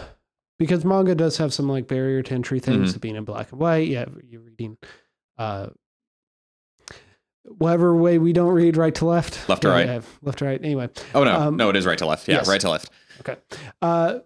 because 0.60 0.86
manga 0.86 1.16
does 1.16 1.38
have 1.38 1.54
some 1.54 1.68
like 1.68 1.88
barrier 1.88 2.22
to 2.22 2.34
entry 2.36 2.60
things 2.60 2.94
Mhm. 2.96 3.02
being 3.02 3.16
in 3.16 3.24
black 3.26 3.52
and 3.52 3.60
white. 3.60 3.88
Yeah, 3.88 4.06
you're 4.28 4.42
reading, 4.42 4.78
uh, 5.38 5.68
whatever 7.44 7.96
way 7.96 8.18
we 8.20 8.34
don't 8.34 8.54
read 8.54 8.78
right 8.78 8.94
to 8.96 9.06
left, 9.06 9.50
Left 9.50 9.64
to 9.64 9.70
Yeah, 9.70 9.74
right. 9.74 9.86
yeah, 9.88 10.02
left 10.22 10.40
to 10.40 10.46
right. 10.46 10.64
Anyway, 10.64 10.90
oh 11.16 11.24
no 11.24 11.36
Um, 11.36 11.58
no 11.58 11.70
it 11.70 11.76
is 11.76 11.86
right 11.86 11.98
to 11.98 12.06
left 12.06 12.28
yeah 12.28 12.36
yes. 12.36 12.48
right 12.48 12.62
to 12.62 12.70
left 12.70 12.90
okay. 13.22 13.38
Uh, 13.82 14.20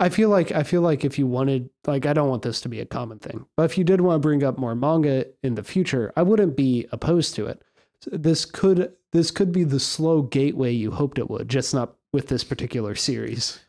I 0.00 0.08
feel 0.08 0.28
like 0.28 0.50
I 0.50 0.64
feel 0.64 0.80
like 0.80 1.04
if 1.04 1.20
you 1.20 1.26
wanted, 1.28 1.70
like, 1.86 2.04
I 2.04 2.12
don't 2.12 2.28
want 2.28 2.42
this 2.42 2.60
to 2.62 2.68
be 2.68 2.80
a 2.80 2.84
common 2.84 3.20
thing, 3.20 3.46
but 3.56 3.62
if 3.64 3.78
you 3.78 3.84
did 3.84 4.00
want 4.00 4.16
to 4.20 4.26
bring 4.26 4.42
up 4.42 4.58
more 4.58 4.74
manga 4.74 5.26
in 5.44 5.54
the 5.54 5.62
future, 5.62 6.12
I 6.16 6.22
wouldn't 6.22 6.56
be 6.56 6.88
opposed 6.90 7.36
to 7.36 7.46
it. 7.46 7.62
This 8.10 8.44
could 8.44 8.92
this 9.12 9.30
could 9.30 9.52
be 9.52 9.62
the 9.62 9.78
slow 9.78 10.22
gateway 10.22 10.72
you 10.72 10.90
hoped 10.90 11.18
it 11.20 11.30
would, 11.30 11.48
just 11.48 11.72
not 11.72 11.94
with 12.14 12.28
this 12.28 12.44
particular 12.44 12.94
series. 12.94 13.60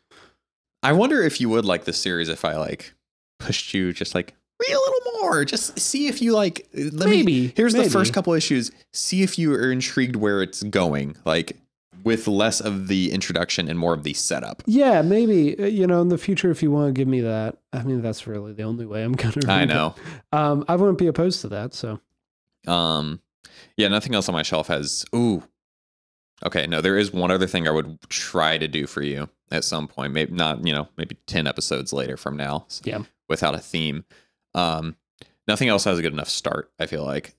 I 0.82 0.92
wonder 0.92 1.20
if 1.22 1.40
you 1.40 1.48
would 1.50 1.64
like 1.64 1.84
this 1.84 1.98
series 1.98 2.28
if 2.28 2.44
I 2.44 2.56
like 2.56 2.94
pushed 3.40 3.74
you 3.74 3.92
just 3.92 4.14
like 4.14 4.34
read 4.60 4.72
a 4.74 4.78
little 4.78 5.20
more. 5.20 5.44
Just 5.44 5.78
see 5.78 6.06
if 6.06 6.22
you 6.22 6.32
like. 6.32 6.66
Let 6.72 7.08
me. 7.08 7.16
Maybe. 7.16 7.52
Here's 7.56 7.74
the 7.74 7.90
first 7.90 8.14
couple 8.14 8.32
issues. 8.32 8.70
See 8.92 9.22
if 9.22 9.38
you 9.38 9.52
are 9.52 9.70
intrigued 9.70 10.16
where 10.16 10.42
it's 10.42 10.62
going. 10.62 11.16
Like 11.26 11.56
with 12.04 12.28
less 12.28 12.60
of 12.60 12.86
the 12.86 13.10
introduction 13.10 13.68
and 13.68 13.76
more 13.76 13.92
of 13.92 14.04
the 14.04 14.14
setup. 14.14 14.62
Yeah, 14.66 15.02
maybe 15.02 15.58
uh, 15.58 15.66
you 15.66 15.88
know 15.88 16.00
in 16.00 16.08
the 16.08 16.18
future 16.18 16.50
if 16.52 16.62
you 16.62 16.70
want 16.70 16.94
to 16.94 16.98
give 16.98 17.08
me 17.08 17.20
that. 17.22 17.58
I 17.72 17.82
mean, 17.82 18.00
that's 18.00 18.28
really 18.28 18.52
the 18.52 18.62
only 18.62 18.86
way 18.86 19.02
I'm 19.02 19.12
gonna. 19.14 19.34
Read 19.36 19.48
I 19.50 19.62
it. 19.64 19.66
know. 19.66 19.94
Um, 20.32 20.64
I 20.68 20.76
wouldn't 20.76 20.98
be 20.98 21.08
opposed 21.08 21.40
to 21.40 21.48
that. 21.48 21.74
So 21.74 22.00
Um, 22.68 23.20
yeah, 23.76 23.88
nothing 23.88 24.14
else 24.14 24.28
on 24.28 24.34
my 24.34 24.42
shelf 24.42 24.68
has. 24.68 25.04
Ooh, 25.14 25.42
okay. 26.44 26.66
No, 26.66 26.80
there 26.80 26.98
is 26.98 27.12
one 27.12 27.30
other 27.30 27.46
thing 27.46 27.66
I 27.66 27.70
would 27.70 27.98
try 28.08 28.58
to 28.58 28.68
do 28.68 28.86
for 28.86 29.02
you 29.02 29.28
at 29.50 29.64
some 29.64 29.88
point. 29.88 30.12
Maybe 30.12 30.32
not. 30.32 30.66
You 30.66 30.72
know, 30.74 30.88
maybe 30.96 31.16
ten 31.26 31.46
episodes 31.46 31.92
later 31.92 32.16
from 32.16 32.36
now. 32.36 32.64
s- 32.68 32.82
Yeah. 32.84 33.02
Without 33.28 33.54
a 33.54 33.58
theme, 33.58 34.04
um, 34.54 34.96
nothing 35.48 35.68
else 35.68 35.84
has 35.84 35.98
a 35.98 36.02
good 36.02 36.12
enough 36.12 36.28
start. 36.28 36.70
I 36.78 36.86
feel 36.86 37.04
like 37.04 37.34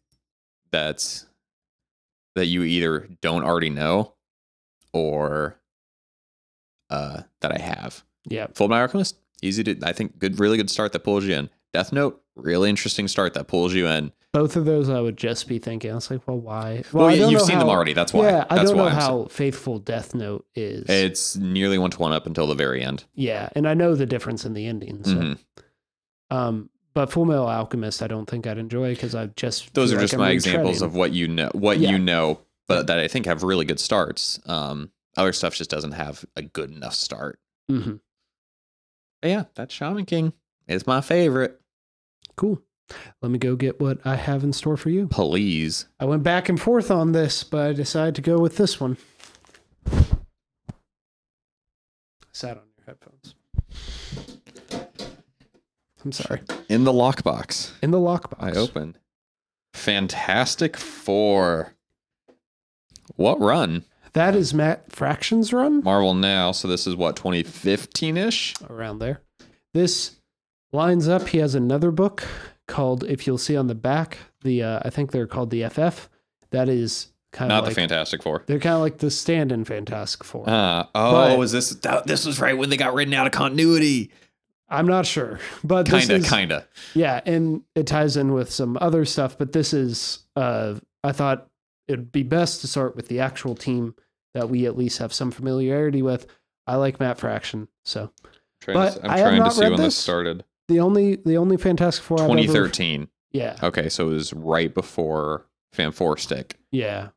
that's 0.71 1.25
that 2.35 2.45
you 2.47 2.63
either 2.63 3.07
don't 3.21 3.43
already 3.45 3.69
know, 3.69 4.13
or 4.93 5.55
uh, 6.89 7.21
that 7.41 7.51
I 7.53 7.59
have. 7.61 8.03
yeah, 8.25 8.47
Full 8.53 8.67
Metal 8.67 8.81
Alchemist, 8.83 9.17
easy 9.41 9.63
to. 9.63 9.77
I 9.83 9.93
think 9.93 10.19
good, 10.19 10.39
really 10.39 10.57
good 10.57 10.69
start 10.69 10.91
that 10.93 10.99
pulls 11.03 11.23
you 11.25 11.35
in. 11.35 11.49
Death 11.73 11.91
Note, 11.91 12.21
really 12.35 12.69
interesting 12.69 13.07
start 13.07 13.33
that 13.33 13.47
pulls 13.47 13.73
you 13.73 13.87
in. 13.87 14.11
Both 14.37 14.55
of 14.55 14.65
those 14.65 14.87
I 14.87 14.99
would 15.01 15.17
just 15.17 15.47
be 15.47 15.57
thinking. 15.57 15.89
I 15.91 15.95
was 15.95 16.11
like, 16.11 16.27
well, 16.27 16.37
why? 16.37 16.83
Well, 16.93 17.07
I 17.07 17.13
yeah, 17.13 17.27
you've 17.29 17.41
seen 17.41 17.57
them 17.57 17.69
already. 17.69 17.93
That's 17.93 18.13
why. 18.13 18.25
Yeah, 18.29 18.45
I 18.51 18.57
That's 18.57 18.69
don't 18.69 18.77
know 18.77 18.89
how 18.89 19.25
faithful 19.31 19.79
Death 19.79 20.13
Note 20.13 20.45
is. 20.53 20.87
It's 20.87 21.35
nearly 21.35 21.79
one 21.79 21.89
to 21.89 21.97
one 21.99 22.11
up 22.13 22.27
until 22.27 22.45
the 22.45 22.53
very 22.53 22.83
end. 22.83 23.05
yeah, 23.15 23.49
and 23.55 23.67
I 23.67 23.73
know 23.73 23.95
the 23.95 24.05
difference 24.05 24.45
in 24.45 24.53
the 24.53 24.67
ending. 24.67 25.03
So, 25.03 25.11
Mhm. 25.15 25.37
um, 26.29 26.69
but 26.93 27.11
Full 27.11 27.25
Metal 27.25 27.47
Alchemist, 27.47 28.03
I 28.03 28.07
don't 28.07 28.29
think 28.29 28.45
I'd 28.45 28.59
enjoy 28.59 28.93
because 28.93 29.15
I've 29.15 29.35
just 29.35 29.73
Those 29.73 29.91
are 29.91 29.95
like 29.95 30.03
just 30.03 30.13
I'm 30.13 30.19
my 30.19 30.29
examples 30.31 30.81
of 30.83 30.93
what 30.95 31.13
you 31.13 31.27
know, 31.27 31.49
what 31.53 31.79
Yeah. 31.79 31.91
you 31.91 31.97
know, 31.99 32.41
but 32.67 32.85
that 32.87 32.99
I 32.99 33.07
think 33.07 33.25
have 33.25 33.41
really 33.41 33.65
good 33.65 33.79
starts. 33.79 34.39
Um, 34.45 34.91
other 35.15 35.33
stuff 35.33 35.55
just 35.55 35.71
doesn't 35.71 35.93
have 35.93 36.25
a 36.35 36.43
good 36.43 36.69
enough 36.71 36.93
start. 36.93 37.39
Mhm. 37.71 38.01
Yeah, 39.23 39.45
that 39.55 39.71
Shaman 39.71 40.05
King 40.05 40.33
is 40.67 40.85
my 40.85 41.01
favorite. 41.01 41.59
Cool. 42.35 42.61
Let 43.21 43.31
me 43.31 43.37
go 43.39 43.55
get 43.55 43.79
what 43.79 43.99
I 44.05 44.15
have 44.15 44.43
in 44.43 44.53
store 44.53 44.77
for 44.77 44.89
you. 44.89 45.07
Please. 45.07 45.87
I 45.99 46.05
went 46.05 46.23
back 46.23 46.49
and 46.49 46.59
forth 46.59 46.89
on 46.91 47.11
this, 47.11 47.43
but 47.43 47.67
I 47.69 47.73
decided 47.73 48.15
to 48.15 48.21
go 48.21 48.39
with 48.39 48.57
this 48.57 48.79
one. 48.79 48.97
Sat 52.31 52.57
on 52.57 52.63
your 52.77 52.85
headphones. 52.85 53.35
I'm 56.05 56.11
sorry. 56.11 56.41
In 56.69 56.83
the 56.83 56.93
lockbox, 56.93 57.71
In 57.81 57.91
the 57.91 57.97
lockbox. 57.97 58.35
I 58.39 58.51
open 58.51 58.95
Fantastic 59.73 60.77
Four. 60.77 61.73
What 63.15 63.39
run? 63.39 63.83
That 64.13 64.35
is 64.35 64.53
Matt 64.53 64.91
Fraction's 64.91 65.51
run 65.51 65.83
Marvel 65.83 66.13
now. 66.13 66.51
So 66.51 66.67
this 66.67 66.87
is 66.87 66.95
what 66.95 67.15
2015 67.15 68.17
ish. 68.17 68.53
around 68.69 68.99
there. 68.99 69.21
This 69.73 70.15
lines 70.71 71.07
up. 71.07 71.27
He 71.29 71.39
has 71.39 71.55
another 71.55 71.91
book 71.91 72.25
called, 72.67 73.03
if 73.05 73.25
you'll 73.25 73.37
see 73.37 73.55
on 73.57 73.67
the 73.67 73.75
back, 73.75 74.17
the 74.41 74.63
uh, 74.63 74.79
I 74.83 74.89
think 74.89 75.11
they're 75.11 75.27
called 75.27 75.49
the 75.49 75.67
FF. 75.69 76.09
That 76.51 76.69
is 76.69 77.07
kind 77.33 77.51
of 77.51 77.55
Not 77.55 77.63
of 77.63 77.69
the 77.69 77.75
Fantastic 77.75 78.23
Four. 78.23 78.43
they're 78.47 78.59
kind 78.59 78.75
of 78.75 78.81
like 78.81 78.99
the 78.99 79.11
stand-in 79.11 79.65
Fantastic 79.65 80.23
Four. 80.23 80.49
Uh, 80.49 80.85
oh, 80.95 81.11
But- 81.37 81.39
is 81.43 81.51
this 81.51 81.77
this 82.05 82.25
was 82.25 82.39
right 82.39 82.57
when 82.57 82.69
they 82.69 82.77
got 82.77 82.93
written 82.93 83.13
out 83.13 83.25
of 83.25 83.33
continuity? 83.33 84.11
I'm 84.69 84.85
not 84.87 85.05
sure, 85.05 85.39
but 85.63 85.85
this 85.87 86.07
Kinda, 86.07 86.15
is, 86.25 86.29
kinda. 86.29 86.67
Yeah, 86.93 87.21
and 87.25 87.61
it 87.73 87.87
ties 87.87 88.17
in 88.17 88.33
with 88.33 88.51
some 88.51 88.77
other 88.81 89.05
stuff, 89.05 89.37
but 89.37 89.53
this 89.53 89.73
is 89.73 90.19
uh 90.35 90.75
I 91.03 91.13
thought 91.13 91.47
it'd 91.87 92.11
be 92.11 92.23
best 92.23 92.59
to 92.61 92.67
start 92.67 92.95
with 92.95 93.07
the 93.07 93.21
actual 93.21 93.55
team 93.55 93.95
that 94.33 94.49
we 94.49 94.65
at 94.65 94.77
least 94.77 94.97
have 94.99 95.13
some 95.13 95.31
familiarity 95.31 96.01
with. 96.01 96.27
I 96.67 96.75
like 96.75 96.99
Matt 96.99 97.17
Fraction, 97.17 97.69
so 97.85 98.11
Trying 98.59 98.75
But 98.75 98.89
to, 98.95 99.05
I'm 99.05 99.11
I 99.11 99.19
trying 99.21 99.43
to 99.43 99.51
see 99.51 99.61
when 99.61 99.71
this 99.73 99.79
this. 99.85 99.95
started. 99.95 100.43
The 100.67 100.79
only 100.79 101.15
the 101.15 101.37
only 101.37 101.57
Fantastic 101.57 102.03
Four 102.03 102.19
I've 102.19 102.25
ever- 102.29 102.37
2013. 102.37 103.07
yeah, 103.31 103.57
Okay, 103.63 103.89
so 103.89 104.09
it 104.09 104.13
was 104.13 104.33
right 104.33 104.73
before 104.73 105.45
Fan 105.73 105.91
Four 105.91 106.17
Stick. 106.17 106.57
yeah. 106.71 107.09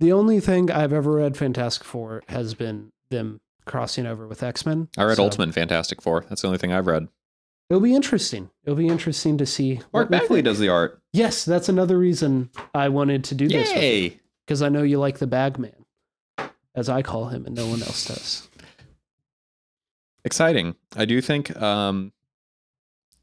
The 0.00 0.12
only 0.12 0.40
thing 0.40 0.68
I've 0.68 0.92
ever 0.92 1.12
read 1.12 1.36
Fantastic 1.36 1.84
Four 1.84 2.24
has 2.28 2.54
been 2.54 2.90
them 3.10 3.40
crossing 3.66 4.04
over 4.04 4.26
with 4.26 4.42
X 4.42 4.66
Men. 4.66 4.88
I 4.98 5.04
read 5.04 5.20
Ultimate 5.20 5.54
Fantastic 5.54 6.02
Four. 6.02 6.24
That's 6.28 6.42
the 6.42 6.48
only 6.48 6.58
thing 6.58 6.72
I've 6.72 6.88
read. 6.88 7.06
It'll 7.70 7.80
be 7.80 7.94
interesting. 7.94 8.50
It'll 8.64 8.76
be 8.76 8.88
interesting 8.88 9.38
to 9.38 9.46
see. 9.46 9.76
Mark 9.92 9.92
what 9.92 10.10
we 10.10 10.18
Bagley 10.18 10.36
think. 10.38 10.44
does 10.46 10.58
the 10.58 10.68
art. 10.70 11.00
Yes, 11.12 11.44
that's 11.44 11.68
another 11.68 11.96
reason 11.96 12.50
I 12.74 12.88
wanted 12.88 13.22
to 13.24 13.34
do 13.36 13.46
this. 13.48 13.70
Yay! 13.72 14.18
because 14.44 14.60
I 14.60 14.68
know 14.68 14.82
you 14.82 14.98
like 14.98 15.18
the 15.18 15.26
Bagman, 15.28 15.84
as 16.74 16.88
I 16.88 17.02
call 17.02 17.26
him, 17.28 17.46
and 17.46 17.54
no 17.54 17.66
one 17.68 17.80
else 17.82 18.04
does. 18.06 18.48
Exciting. 20.24 20.74
I 20.96 21.04
do 21.04 21.20
think 21.20 21.56
um, 21.60 22.12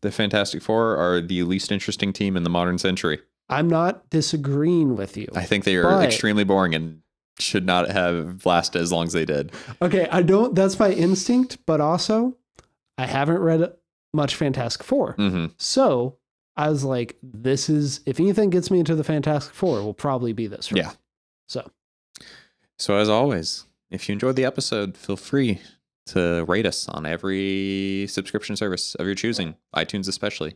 the 0.02 0.12
Fantastic 0.12 0.62
Four 0.62 0.96
are 0.98 1.22
the 1.22 1.44
least 1.44 1.72
interesting 1.72 2.14
team 2.14 2.36
in 2.38 2.44
the 2.44 2.50
modern 2.50 2.78
century. 2.78 3.20
I'm 3.50 3.68
not 3.68 4.10
disagreeing 4.10 4.96
with 4.96 5.18
you. 5.18 5.28
I 5.36 5.44
think 5.44 5.64
they 5.64 5.76
are 5.76 5.84
But- 5.84 6.06
extremely 6.06 6.44
boring 6.44 6.76
and 6.76 7.02
should 7.40 7.66
not 7.66 7.90
have 7.90 8.46
lasted 8.46 8.82
as 8.82 8.92
long 8.92 9.08
as 9.08 9.14
they 9.14 9.26
did. 9.26 9.52
Okay, 9.82 10.08
I 10.12 10.22
don't. 10.22 10.54
That's 10.56 10.78
my 10.78 10.92
instinct, 10.92 11.58
but 11.66 11.80
also, 11.82 12.36
I 12.98 13.06
haven't 13.06 13.40
read 13.40 13.74
much 14.14 14.36
Fantastic 14.36 14.84
Four, 14.84 15.14
hmm 15.14 15.46
so 15.58 16.18
I 16.58 16.70
was 16.70 16.84
like, 16.84 17.18
"This 17.24 17.70
is 17.70 18.02
if 18.06 18.20
anything 18.20 18.50
gets 18.50 18.70
me 18.70 18.80
into 18.80 18.94
the 18.96 19.04
Fantastic 19.06 19.54
Four, 19.56 19.82
will 19.84 19.94
probably 19.94 20.34
be 20.34 20.48
this." 20.48 20.70
One. 20.72 20.78
Yeah. 20.82 20.92
So 21.48 21.70
So, 22.78 22.96
as 22.98 23.08
always, 23.10 23.66
if 23.90 24.08
you 24.10 24.14
enjoyed 24.14 24.36
the 24.36 24.46
episode, 24.46 24.98
feel 24.98 25.16
free 25.18 25.60
to 26.14 26.46
rate 26.48 26.66
us 26.66 26.88
on 26.90 27.06
every 27.06 28.06
subscription 28.10 28.56
service 28.56 28.96
of 28.96 29.06
your 29.06 29.16
choosing, 29.16 29.56
iTunes 29.76 30.08
especially. 30.08 30.56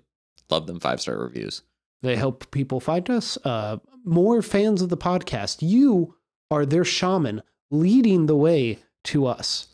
Love 0.49 0.67
them 0.67 0.79
five 0.79 0.99
star 1.01 1.17
reviews. 1.17 1.61
they 2.01 2.15
help 2.15 2.49
people 2.51 2.79
find 2.79 3.09
us. 3.09 3.37
Uh, 3.45 3.77
more 4.05 4.41
fans 4.41 4.81
of 4.81 4.89
the 4.89 4.97
podcast. 4.97 5.57
You 5.61 6.15
are 6.51 6.65
their 6.65 6.83
shaman, 6.83 7.41
leading 7.71 8.25
the 8.25 8.35
way 8.35 8.79
to 9.05 9.25
us. 9.25 9.67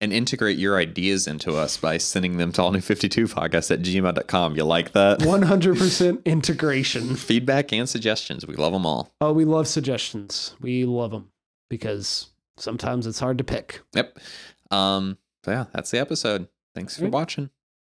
And 0.00 0.12
integrate 0.12 0.58
your 0.58 0.78
ideas 0.78 1.26
into 1.26 1.56
us 1.56 1.76
by 1.76 1.98
sending 1.98 2.36
them 2.36 2.52
to 2.52 2.62
all 2.62 2.70
new 2.70 2.80
52 2.80 3.26
podcast 3.26 3.72
at 3.72 3.80
gmail.com. 3.80 4.54
You 4.54 4.62
like 4.62 4.92
that? 4.92 5.18
100% 5.22 6.24
integration. 6.24 7.16
Feedback 7.16 7.72
and 7.72 7.88
suggestions. 7.88 8.46
We 8.46 8.54
love 8.54 8.72
them 8.72 8.86
all. 8.86 9.10
Oh, 9.20 9.32
we 9.32 9.44
love 9.44 9.66
suggestions. 9.66 10.54
We 10.60 10.84
love 10.84 11.10
them 11.10 11.32
because 11.68 12.28
sometimes 12.56 13.08
it's 13.08 13.18
hard 13.18 13.38
to 13.38 13.44
pick. 13.44 13.80
Yep. 13.94 14.18
Um, 14.70 15.18
so 15.44 15.50
yeah, 15.50 15.64
that's 15.72 15.90
the 15.90 15.98
episode. 15.98 16.48
Thanks 16.74 16.98
for 16.98 17.08
watching. 17.08 17.50